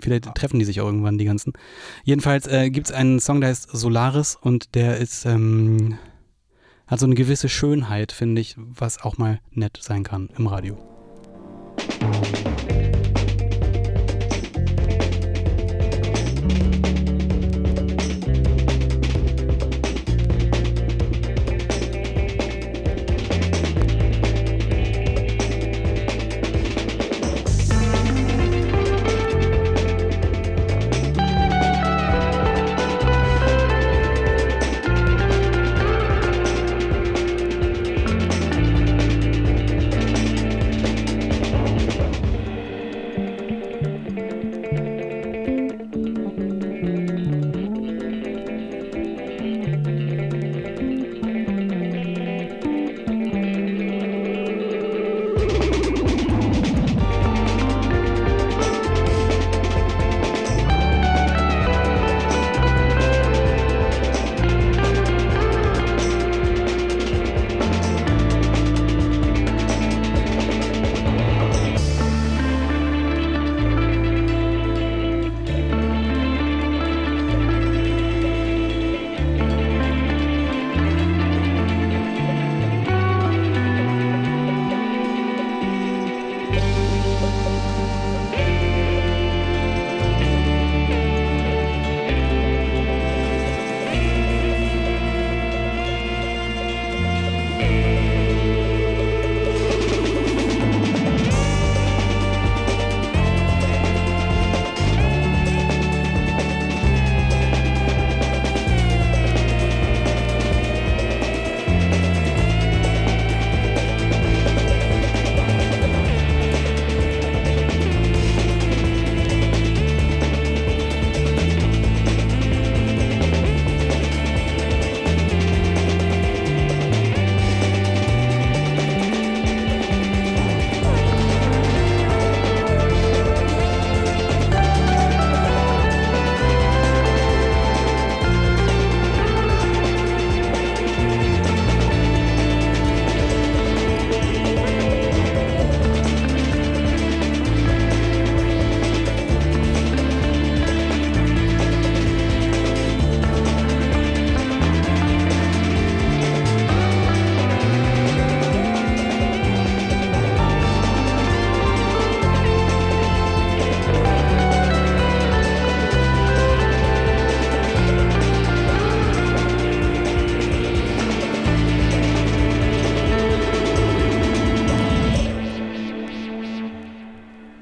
Vielleicht 0.00 0.34
treffen 0.34 0.58
die 0.58 0.64
sich 0.64 0.80
auch 0.80 0.86
irgendwann, 0.86 1.18
die 1.18 1.24
ganzen. 1.24 1.52
Jedenfalls 2.04 2.46
äh, 2.46 2.70
gibt 2.70 2.88
es 2.88 2.92
einen 2.92 3.20
Song, 3.20 3.40
der 3.40 3.50
heißt 3.50 3.70
Solaris 3.70 4.36
und 4.40 4.74
der 4.74 4.98
ist, 4.98 5.24
ähm, 5.26 5.98
hat 6.86 7.00
so 7.00 7.06
eine 7.06 7.14
gewisse 7.14 7.48
Schönheit, 7.48 8.12
finde 8.12 8.40
ich, 8.40 8.56
was 8.56 9.02
auch 9.02 9.18
mal 9.18 9.40
nett 9.52 9.78
sein 9.80 10.04
kann 10.04 10.30
im 10.36 10.46
Radio. 10.46 10.78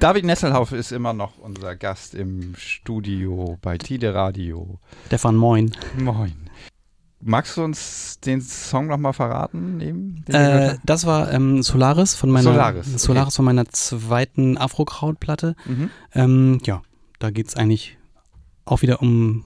David 0.05 0.25
Nesselhauf 0.25 0.71
ist 0.71 0.91
immer 0.91 1.13
noch 1.13 1.39
unser 1.39 1.75
Gast 1.75 2.13
im 2.13 2.53
Studio 2.55 3.57
bei 3.63 3.79
Tide 3.79 4.13
Radio. 4.13 4.77
Stefan, 5.07 5.35
moin. 5.35 5.75
Moin. 5.97 6.35
Magst 7.21 7.57
du 7.57 7.63
uns 7.63 8.19
den 8.19 8.39
Song 8.39 8.85
nochmal 8.85 9.13
verraten? 9.13 9.77
Neben, 9.77 10.23
Äh, 10.27 10.77
das 10.83 11.07
war 11.07 11.33
ähm, 11.33 11.63
Solaris 11.63 12.13
von 12.13 12.29
meiner 12.29 12.51
Solaris, 12.51 12.87
okay. 12.87 12.97
Solaris 12.99 13.35
von 13.35 13.45
meiner 13.45 13.65
zweiten 13.69 14.59
Afro-Kraut-Platte. 14.59 15.55
Mhm. 15.65 15.89
Ähm, 16.13 16.59
ja, 16.65 16.83
da 17.17 17.31
geht 17.31 17.47
es 17.47 17.55
eigentlich 17.55 17.97
auch 18.63 18.83
wieder 18.83 19.01
um, 19.01 19.45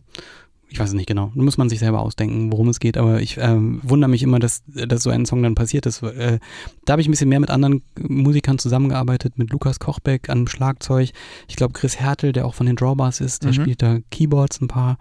ich 0.69 0.79
weiß 0.79 0.89
es 0.89 0.93
nicht 0.95 1.07
genau, 1.07 1.31
muss 1.33 1.57
man 1.57 1.67
sich 1.67 1.79
selber 1.79 1.99
ausdenken, 2.01 2.51
worum 2.51 2.69
es 2.69 2.79
geht, 2.79 2.97
aber 2.97 3.21
ich 3.21 3.37
ähm, 3.39 3.79
wundere 3.83 4.09
mich 4.09 4.21
immer, 4.23 4.37
dass, 4.39 4.61
dass 4.67 5.01
so 5.03 5.09
ein 5.09 5.25
Song 5.25 5.41
dann 5.41 5.55
passiert 5.55 5.85
ist. 5.87 6.03
Äh, 6.03 6.39
da 6.85 6.93
habe 6.93 7.01
ich 7.01 7.07
ein 7.07 7.11
bisschen 7.11 7.29
mehr 7.29 7.39
mit 7.39 7.49
anderen 7.49 7.81
Musikern 7.99 8.59
zusammengearbeitet, 8.59 9.37
mit 9.37 9.49
Lukas 9.51 9.79
Kochbeck 9.79 10.29
am 10.29 10.47
Schlagzeug. 10.47 11.09
Ich 11.47 11.55
glaube, 11.55 11.73
Chris 11.73 11.99
Hertel, 11.99 12.31
der 12.33 12.45
auch 12.45 12.53
von 12.53 12.67
den 12.67 12.75
Drawbars 12.75 13.19
ist, 13.19 13.43
der 13.43 13.49
Mhm. 13.51 13.55
spielt 13.55 13.81
da 13.81 13.97
Keyboards 14.11 14.61
ein 14.61 14.67
paar. 14.67 14.97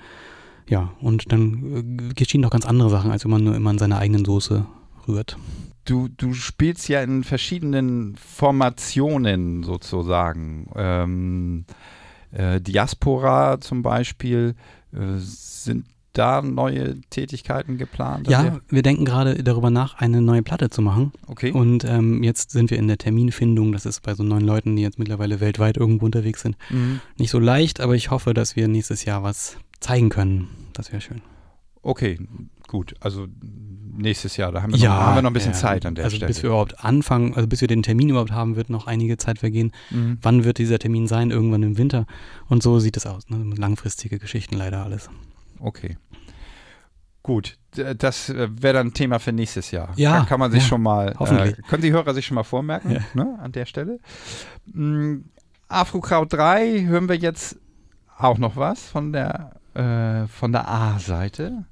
Ja, 0.68 0.92
und 1.00 1.32
dann 1.32 2.08
äh, 2.10 2.14
geschehen 2.14 2.42
doch 2.42 2.50
ganz 2.50 2.66
andere 2.66 2.90
Sachen, 2.90 3.10
als 3.10 3.24
wenn 3.24 3.30
man 3.30 3.44
nur 3.44 3.54
immer 3.54 3.70
in 3.70 3.78
seiner 3.78 3.98
eigenen 3.98 4.24
Soße 4.24 4.64
rührt. 5.06 5.36
Du, 5.84 6.08
du 6.08 6.34
spielst 6.34 6.88
ja 6.88 7.02
in 7.02 7.24
verschiedenen 7.24 8.16
Formationen 8.16 9.62
sozusagen. 9.62 10.68
Ähm, 10.76 11.64
äh, 12.32 12.60
Diaspora 12.60 13.60
zum 13.60 13.82
Beispiel. 13.82 14.54
Äh, 14.92 15.18
sind 15.18 15.86
da 16.14 16.42
neue 16.42 17.00
Tätigkeiten 17.10 17.76
geplant? 17.78 18.28
Ja, 18.28 18.58
wir 18.68 18.82
denken 18.82 19.04
gerade 19.04 19.42
darüber 19.44 19.70
nach, 19.70 19.94
eine 19.98 20.20
neue 20.20 20.42
Platte 20.42 20.68
zu 20.70 20.82
machen. 20.82 21.12
Okay. 21.26 21.52
Und 21.52 21.84
ähm, 21.84 22.22
jetzt 22.24 22.50
sind 22.50 22.70
wir 22.70 22.78
in 22.78 22.88
der 22.88 22.98
Terminfindung. 22.98 23.70
Das 23.72 23.86
ist 23.86 24.00
bei 24.02 24.14
so 24.14 24.22
neun 24.24 24.40
Leuten, 24.42 24.74
die 24.74 24.82
jetzt 24.82 24.98
mittlerweile 24.98 25.38
weltweit 25.40 25.76
irgendwo 25.76 26.06
unterwegs 26.06 26.42
sind, 26.42 26.56
Mhm. 26.70 27.00
nicht 27.18 27.30
so 27.30 27.38
leicht, 27.38 27.80
aber 27.80 27.94
ich 27.94 28.10
hoffe, 28.10 28.34
dass 28.34 28.56
wir 28.56 28.66
nächstes 28.68 29.04
Jahr 29.04 29.22
was 29.22 29.58
zeigen 29.80 30.08
können. 30.08 30.48
Das 30.72 30.90
wäre 30.90 31.00
schön. 31.00 31.20
Okay, 31.82 32.18
gut. 32.68 32.94
Also 33.00 33.26
nächstes 33.96 34.36
Jahr, 34.36 34.52
da 34.52 34.62
haben 34.62 34.72
wir, 34.72 34.78
noch, 34.78 34.94
haben 34.94 35.16
wir 35.16 35.22
noch 35.22 35.30
ein 35.30 35.34
bisschen 35.34 35.54
ja, 35.54 35.58
Zeit 35.58 35.84
an 35.84 35.96
der 35.96 36.04
also 36.04 36.16
Stelle. 36.16 36.28
bis 36.28 36.42
wir 36.44 36.50
überhaupt 36.50 36.84
anfangen, 36.84 37.34
also 37.34 37.48
bis 37.48 37.60
wir 37.60 37.66
den 37.66 37.82
Termin 37.82 38.10
überhaupt 38.10 38.30
haben, 38.30 38.54
wird 38.54 38.70
noch 38.70 38.86
einige 38.86 39.16
Zeit 39.16 39.40
vergehen. 39.40 39.72
mhm. 39.90 40.18
Wann 40.22 40.44
wird 40.44 40.58
dieser 40.58 40.78
Termin 40.78 41.08
sein? 41.08 41.32
Irgendwann 41.32 41.64
im 41.64 41.76
Winter. 41.76 42.06
Und 42.48 42.62
so 42.62 42.78
sieht 42.78 42.96
es 42.96 43.06
aus. 43.06 43.28
Ne? 43.28 43.54
Langfristige 43.56 44.20
Geschichten 44.20 44.56
leider 44.56 44.84
alles. 44.84 45.10
Okay. 45.58 45.96
Gut, 47.24 47.58
das 47.98 48.30
äh, 48.30 48.48
wäre 48.62 48.74
dann 48.74 48.94
Thema 48.94 49.18
für 49.18 49.32
nächstes 49.32 49.70
Jahr. 49.70 49.90
Ja, 49.96 50.20
Da 50.20 50.24
kann 50.24 50.40
man 50.40 50.50
sich 50.52 50.62
ja, 50.62 50.68
schon 50.68 50.82
mal, 50.82 51.14
hoffentlich. 51.18 51.58
Äh, 51.58 51.62
können 51.62 51.82
die 51.82 51.92
Hörer 51.92 52.14
sich 52.14 52.24
schon 52.24 52.36
mal 52.36 52.44
vormerken, 52.44 52.92
Ja. 52.92 53.00
ne, 53.12 53.38
an 53.42 53.52
der 53.52 53.66
Stelle. 53.66 53.98
Mm, 54.72 55.18
Afro-Kraut 55.68 56.32
3 56.32 56.84
hören 56.86 57.08
wir 57.08 57.16
jetzt 57.16 57.58
auch 58.16 58.38
noch 58.38 58.56
was 58.56 58.82
von 58.86 59.12
der, 59.12 59.50
äh, 59.74 60.26
von 60.28 60.52
der 60.52 60.68
A-Seite. 60.68 61.66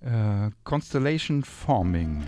Äh, 0.00 0.50
Constellation 0.62 1.42
Forming. 1.42 2.22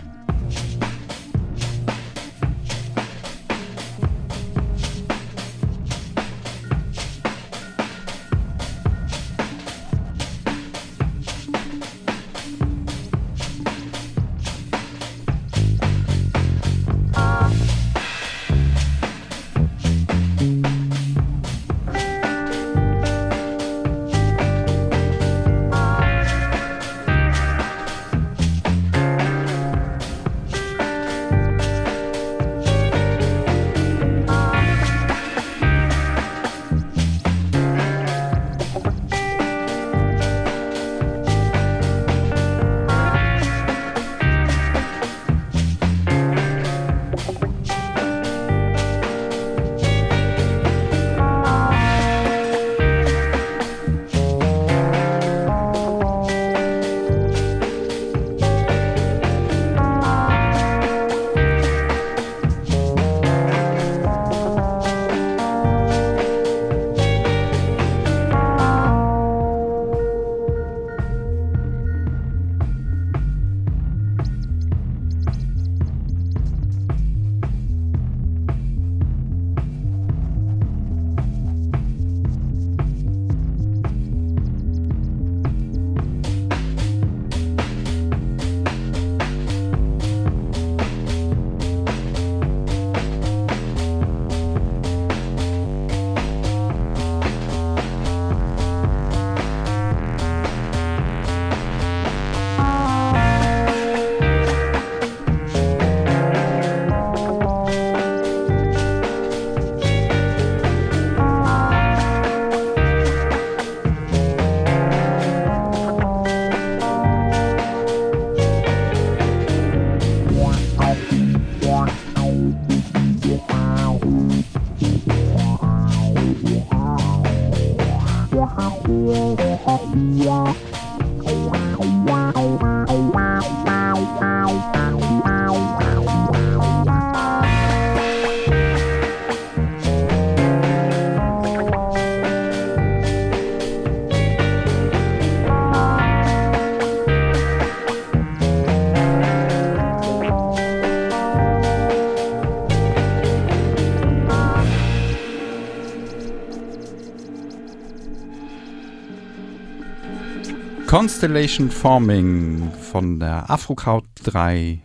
Constellation 161.01 161.71
Forming 161.71 162.71
von 162.79 163.19
der 163.19 163.49
Afrokraut 163.49 164.05
3 164.21 164.83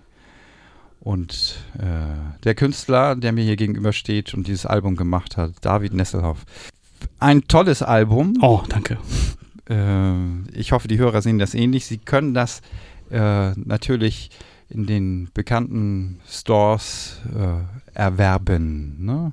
und 1.00 1.58
äh, 1.78 1.82
der 2.42 2.54
Künstler, 2.54 3.14
der 3.16 3.32
mir 3.32 3.44
hier 3.44 3.56
gegenübersteht 3.56 4.32
und 4.32 4.46
dieses 4.46 4.64
Album 4.64 4.96
gemacht 4.96 5.36
hat, 5.36 5.52
David 5.60 5.92
Nesselhoff. 5.92 6.46
Ein 7.18 7.46
tolles 7.48 7.82
Album. 7.82 8.32
Oh, 8.40 8.62
danke. 8.66 8.96
Äh, 9.68 10.48
ich 10.58 10.72
hoffe, 10.72 10.88
die 10.88 10.96
Hörer 10.96 11.20
sehen 11.20 11.38
das 11.38 11.52
ähnlich. 11.52 11.84
Sie 11.84 11.98
können 11.98 12.32
das 12.32 12.62
äh, 13.10 13.50
natürlich 13.50 14.30
in 14.70 14.86
den 14.86 15.28
bekannten 15.34 16.20
Stores 16.26 17.20
äh, 17.36 17.58
erwerben. 17.92 19.04
Ne? 19.04 19.32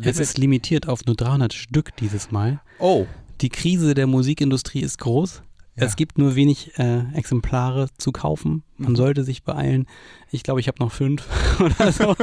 Es 0.00 0.20
ist 0.20 0.38
limitiert 0.38 0.86
auf 0.86 1.04
nur 1.06 1.16
300 1.16 1.52
Stück 1.52 1.96
dieses 1.96 2.30
Mal. 2.30 2.60
oh, 2.78 3.08
Die 3.40 3.48
Krise 3.48 3.94
der 3.94 4.06
Musikindustrie 4.06 4.80
ist 4.80 4.98
groß. 4.98 5.42
Es 5.82 5.96
gibt 5.96 6.18
nur 6.18 6.34
wenig 6.34 6.72
äh, 6.78 7.04
Exemplare 7.14 7.88
zu 7.96 8.12
kaufen. 8.12 8.64
Man 8.76 8.92
Mhm. 8.92 8.96
sollte 8.96 9.24
sich 9.24 9.44
beeilen. 9.44 9.86
Ich 10.30 10.42
glaube, 10.42 10.60
ich 10.60 10.68
habe 10.68 10.76
noch 10.78 10.92
fünf 10.92 11.24
oder 11.58 11.90
so. 11.90 12.14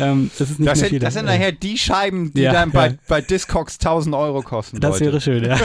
ähm, 0.00 0.28
das 0.36 0.50
ist 0.50 0.58
nicht 0.58 0.68
Das 0.68 0.80
sind, 0.80 0.88
viel. 0.88 0.98
das 0.98 1.14
sind 1.14 1.26
Äh, 1.28 1.36
nachher 1.38 1.52
die 1.52 1.78
Scheiben, 1.78 2.32
die 2.34 2.40
Ja, 2.42 2.52
dann 2.52 2.72
bei, 2.72 2.88
ja. 2.88 2.94
bei 3.06 3.20
Discogs 3.20 3.74
1000 3.78 4.12
Euro 4.16 4.42
kosten. 4.42 4.80
Das 4.80 4.98
Leute. 4.98 5.04
wäre 5.04 5.20
schön, 5.20 5.44
ja. 5.44 5.56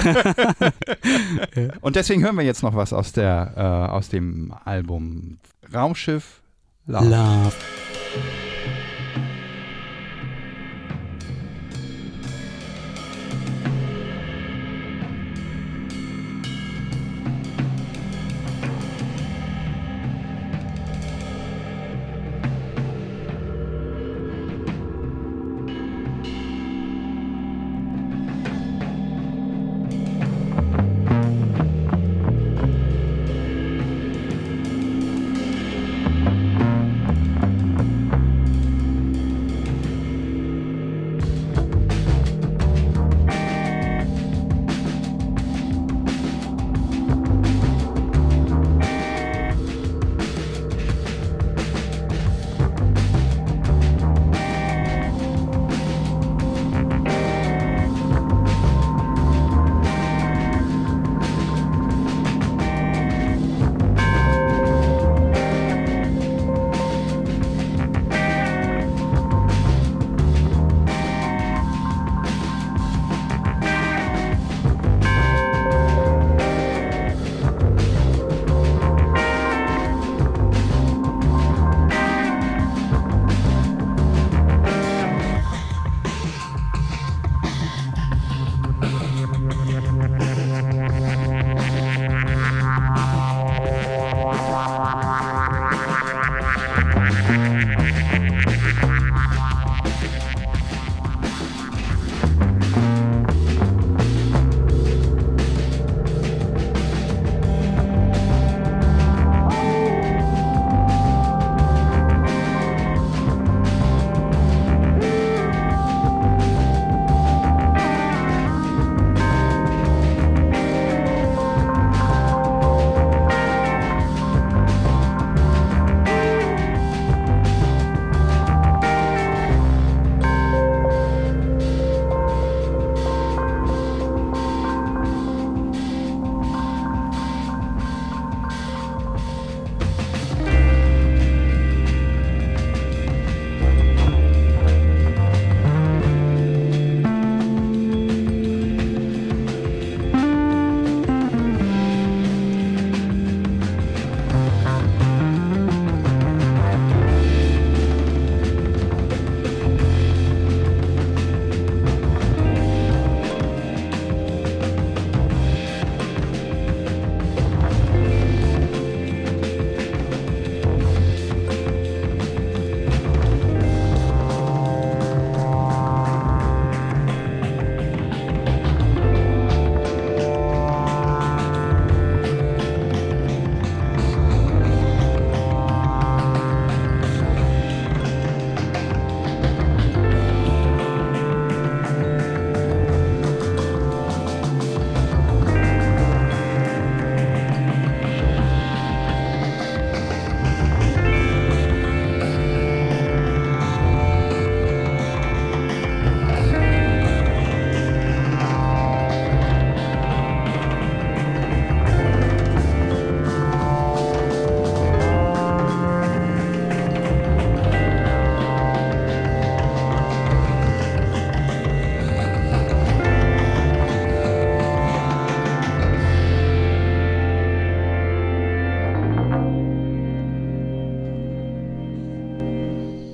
Und 1.82 1.96
deswegen 1.96 2.22
hören 2.22 2.36
wir 2.36 2.44
jetzt 2.44 2.62
noch 2.62 2.76
was 2.76 2.94
aus, 2.94 3.12
der, 3.12 3.54
äh, 3.58 3.92
aus 3.92 4.10
dem 4.10 4.54
Album 4.64 5.40
Raumschiff 5.74 6.44
Love. 6.86 7.06
Love. 7.10 7.54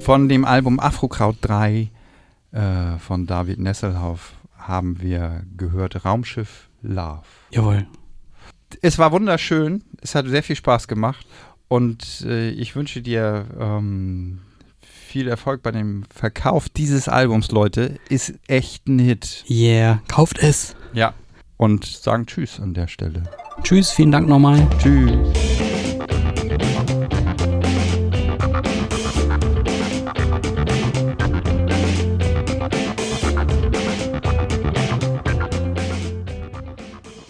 Von 0.07 0.29
dem 0.29 0.45
Album 0.45 0.79
Afrokraut 0.79 1.35
3 1.41 1.91
äh, 2.53 2.97
von 2.97 3.27
David 3.27 3.59
Nesselhoff 3.59 4.35
haben 4.57 5.01
wir 5.01 5.43
gehört 5.57 6.05
Raumschiff 6.05 6.69
Love. 6.81 7.23
Jawohl. 7.51 7.85
Es 8.81 8.97
war 8.99 9.11
wunderschön, 9.11 9.83
es 9.99 10.15
hat 10.15 10.25
sehr 10.27 10.43
viel 10.43 10.55
Spaß 10.55 10.87
gemacht 10.87 11.27
und 11.67 12.21
äh, 12.25 12.51
ich 12.51 12.73
wünsche 12.77 13.01
dir 13.01 13.47
ähm, 13.59 14.39
viel 14.81 15.27
Erfolg 15.27 15.61
bei 15.61 15.71
dem 15.71 16.05
Verkauf 16.05 16.69
dieses 16.69 17.09
Albums, 17.09 17.51
Leute. 17.51 17.99
Ist 18.07 18.33
echt 18.47 18.87
ein 18.87 18.99
Hit. 18.99 19.43
Yeah. 19.49 20.01
Kauft 20.07 20.39
es. 20.39 20.77
Ja. 20.93 21.15
Und 21.57 21.85
sagen 21.85 22.27
Tschüss 22.27 22.61
an 22.61 22.73
der 22.73 22.87
Stelle. 22.87 23.23
Tschüss, 23.61 23.91
vielen 23.91 24.13
Dank 24.13 24.29
nochmal. 24.29 24.65
Tschüss. 24.79 25.56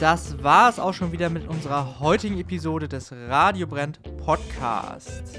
Das 0.07 0.41
war 0.41 0.69
es 0.69 0.79
auch 0.79 0.93
schon 0.93 1.11
wieder 1.11 1.29
mit 1.29 1.49
unserer 1.49 1.99
heutigen 1.99 2.39
Episode 2.39 2.87
des 2.87 3.11
Radio 3.11 3.67
Brennt 3.67 3.99
Podcasts. 4.23 5.33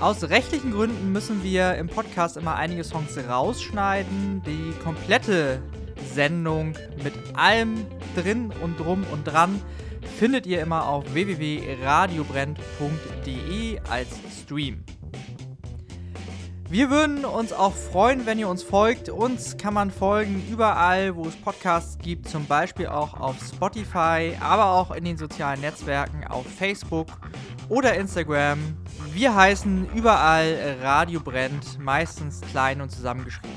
Aus 0.00 0.30
rechtlichen 0.30 0.70
Gründen 0.70 1.10
müssen 1.10 1.42
wir 1.42 1.74
im 1.74 1.88
Podcast 1.88 2.36
immer 2.36 2.54
einige 2.54 2.84
Songs 2.84 3.18
rausschneiden. 3.28 4.40
Die 4.46 4.72
komplette 4.84 5.60
Sendung 6.12 6.74
mit 7.02 7.12
allem 7.34 7.84
drin 8.14 8.52
und 8.62 8.78
drum 8.78 9.04
und 9.10 9.24
dran 9.24 9.60
findet 10.16 10.46
ihr 10.46 10.62
immer 10.62 10.86
auf 10.86 11.12
www.radiobrennt.de 11.12 13.80
als 13.90 14.10
Stream. 14.44 14.84
Wir 16.70 16.90
würden 16.90 17.24
uns 17.24 17.52
auch 17.52 17.74
freuen, 17.74 18.24
wenn 18.26 18.38
ihr 18.38 18.48
uns 18.48 18.62
folgt. 18.62 19.08
Uns 19.10 19.56
kann 19.58 19.74
man 19.74 19.90
folgen 19.90 20.42
überall, 20.50 21.14
wo 21.14 21.26
es 21.26 21.36
Podcasts 21.36 21.98
gibt, 21.98 22.28
zum 22.28 22.46
Beispiel 22.46 22.86
auch 22.86 23.20
auf 23.20 23.36
Spotify, 23.46 24.32
aber 24.40 24.66
auch 24.72 24.90
in 24.90 25.04
den 25.04 25.18
sozialen 25.18 25.60
Netzwerken 25.60 26.26
auf 26.26 26.46
Facebook 26.46 27.08
oder 27.68 27.94
Instagram. 27.94 28.58
Wir 29.12 29.34
heißen 29.36 29.90
überall 29.94 30.78
Radio 30.82 31.20
Brennt, 31.20 31.78
meistens 31.78 32.40
klein 32.50 32.80
und 32.80 32.90
zusammengeschrieben. 32.90 33.54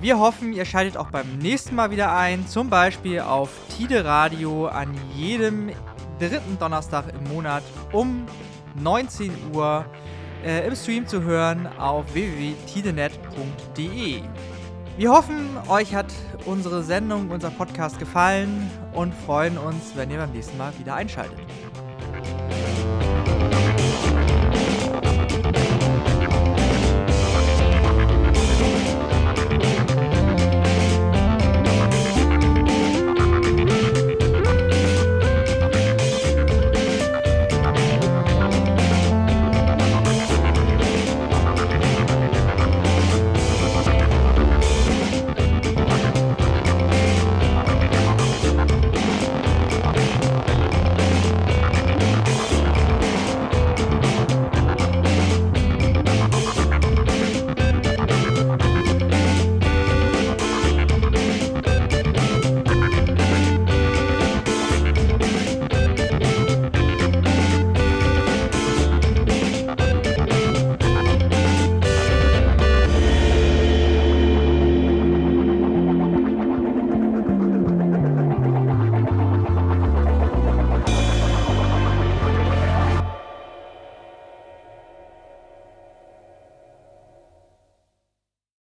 Wir 0.00 0.18
hoffen, 0.18 0.52
ihr 0.52 0.64
schaltet 0.64 0.96
auch 0.96 1.10
beim 1.10 1.38
nächsten 1.38 1.76
Mal 1.76 1.90
wieder 1.90 2.16
ein, 2.16 2.48
zum 2.48 2.70
Beispiel 2.70 3.20
auf 3.20 3.50
Tide 3.76 4.04
Radio 4.04 4.66
an 4.66 4.92
jedem 5.14 5.70
dritten 6.18 6.58
Donnerstag 6.58 7.04
im 7.14 7.32
Monat 7.32 7.62
um 7.92 8.26
19 8.74 9.30
Uhr 9.54 9.84
äh, 10.44 10.66
im 10.66 10.76
Stream 10.76 11.06
zu 11.06 11.22
hören 11.22 11.66
auf 11.78 12.12
www.tidenet.de. 12.14 14.20
Wir 14.98 15.10
hoffen, 15.10 15.48
euch 15.68 15.94
hat 15.94 16.12
unsere 16.44 16.82
Sendung, 16.82 17.30
unser 17.30 17.50
Podcast 17.50 17.98
gefallen 17.98 18.70
und 18.92 19.14
freuen 19.14 19.56
uns, 19.56 19.92
wenn 19.94 20.10
ihr 20.10 20.18
beim 20.18 20.32
nächsten 20.32 20.58
Mal 20.58 20.70
wieder 20.78 20.94
einschaltet. 20.94 21.38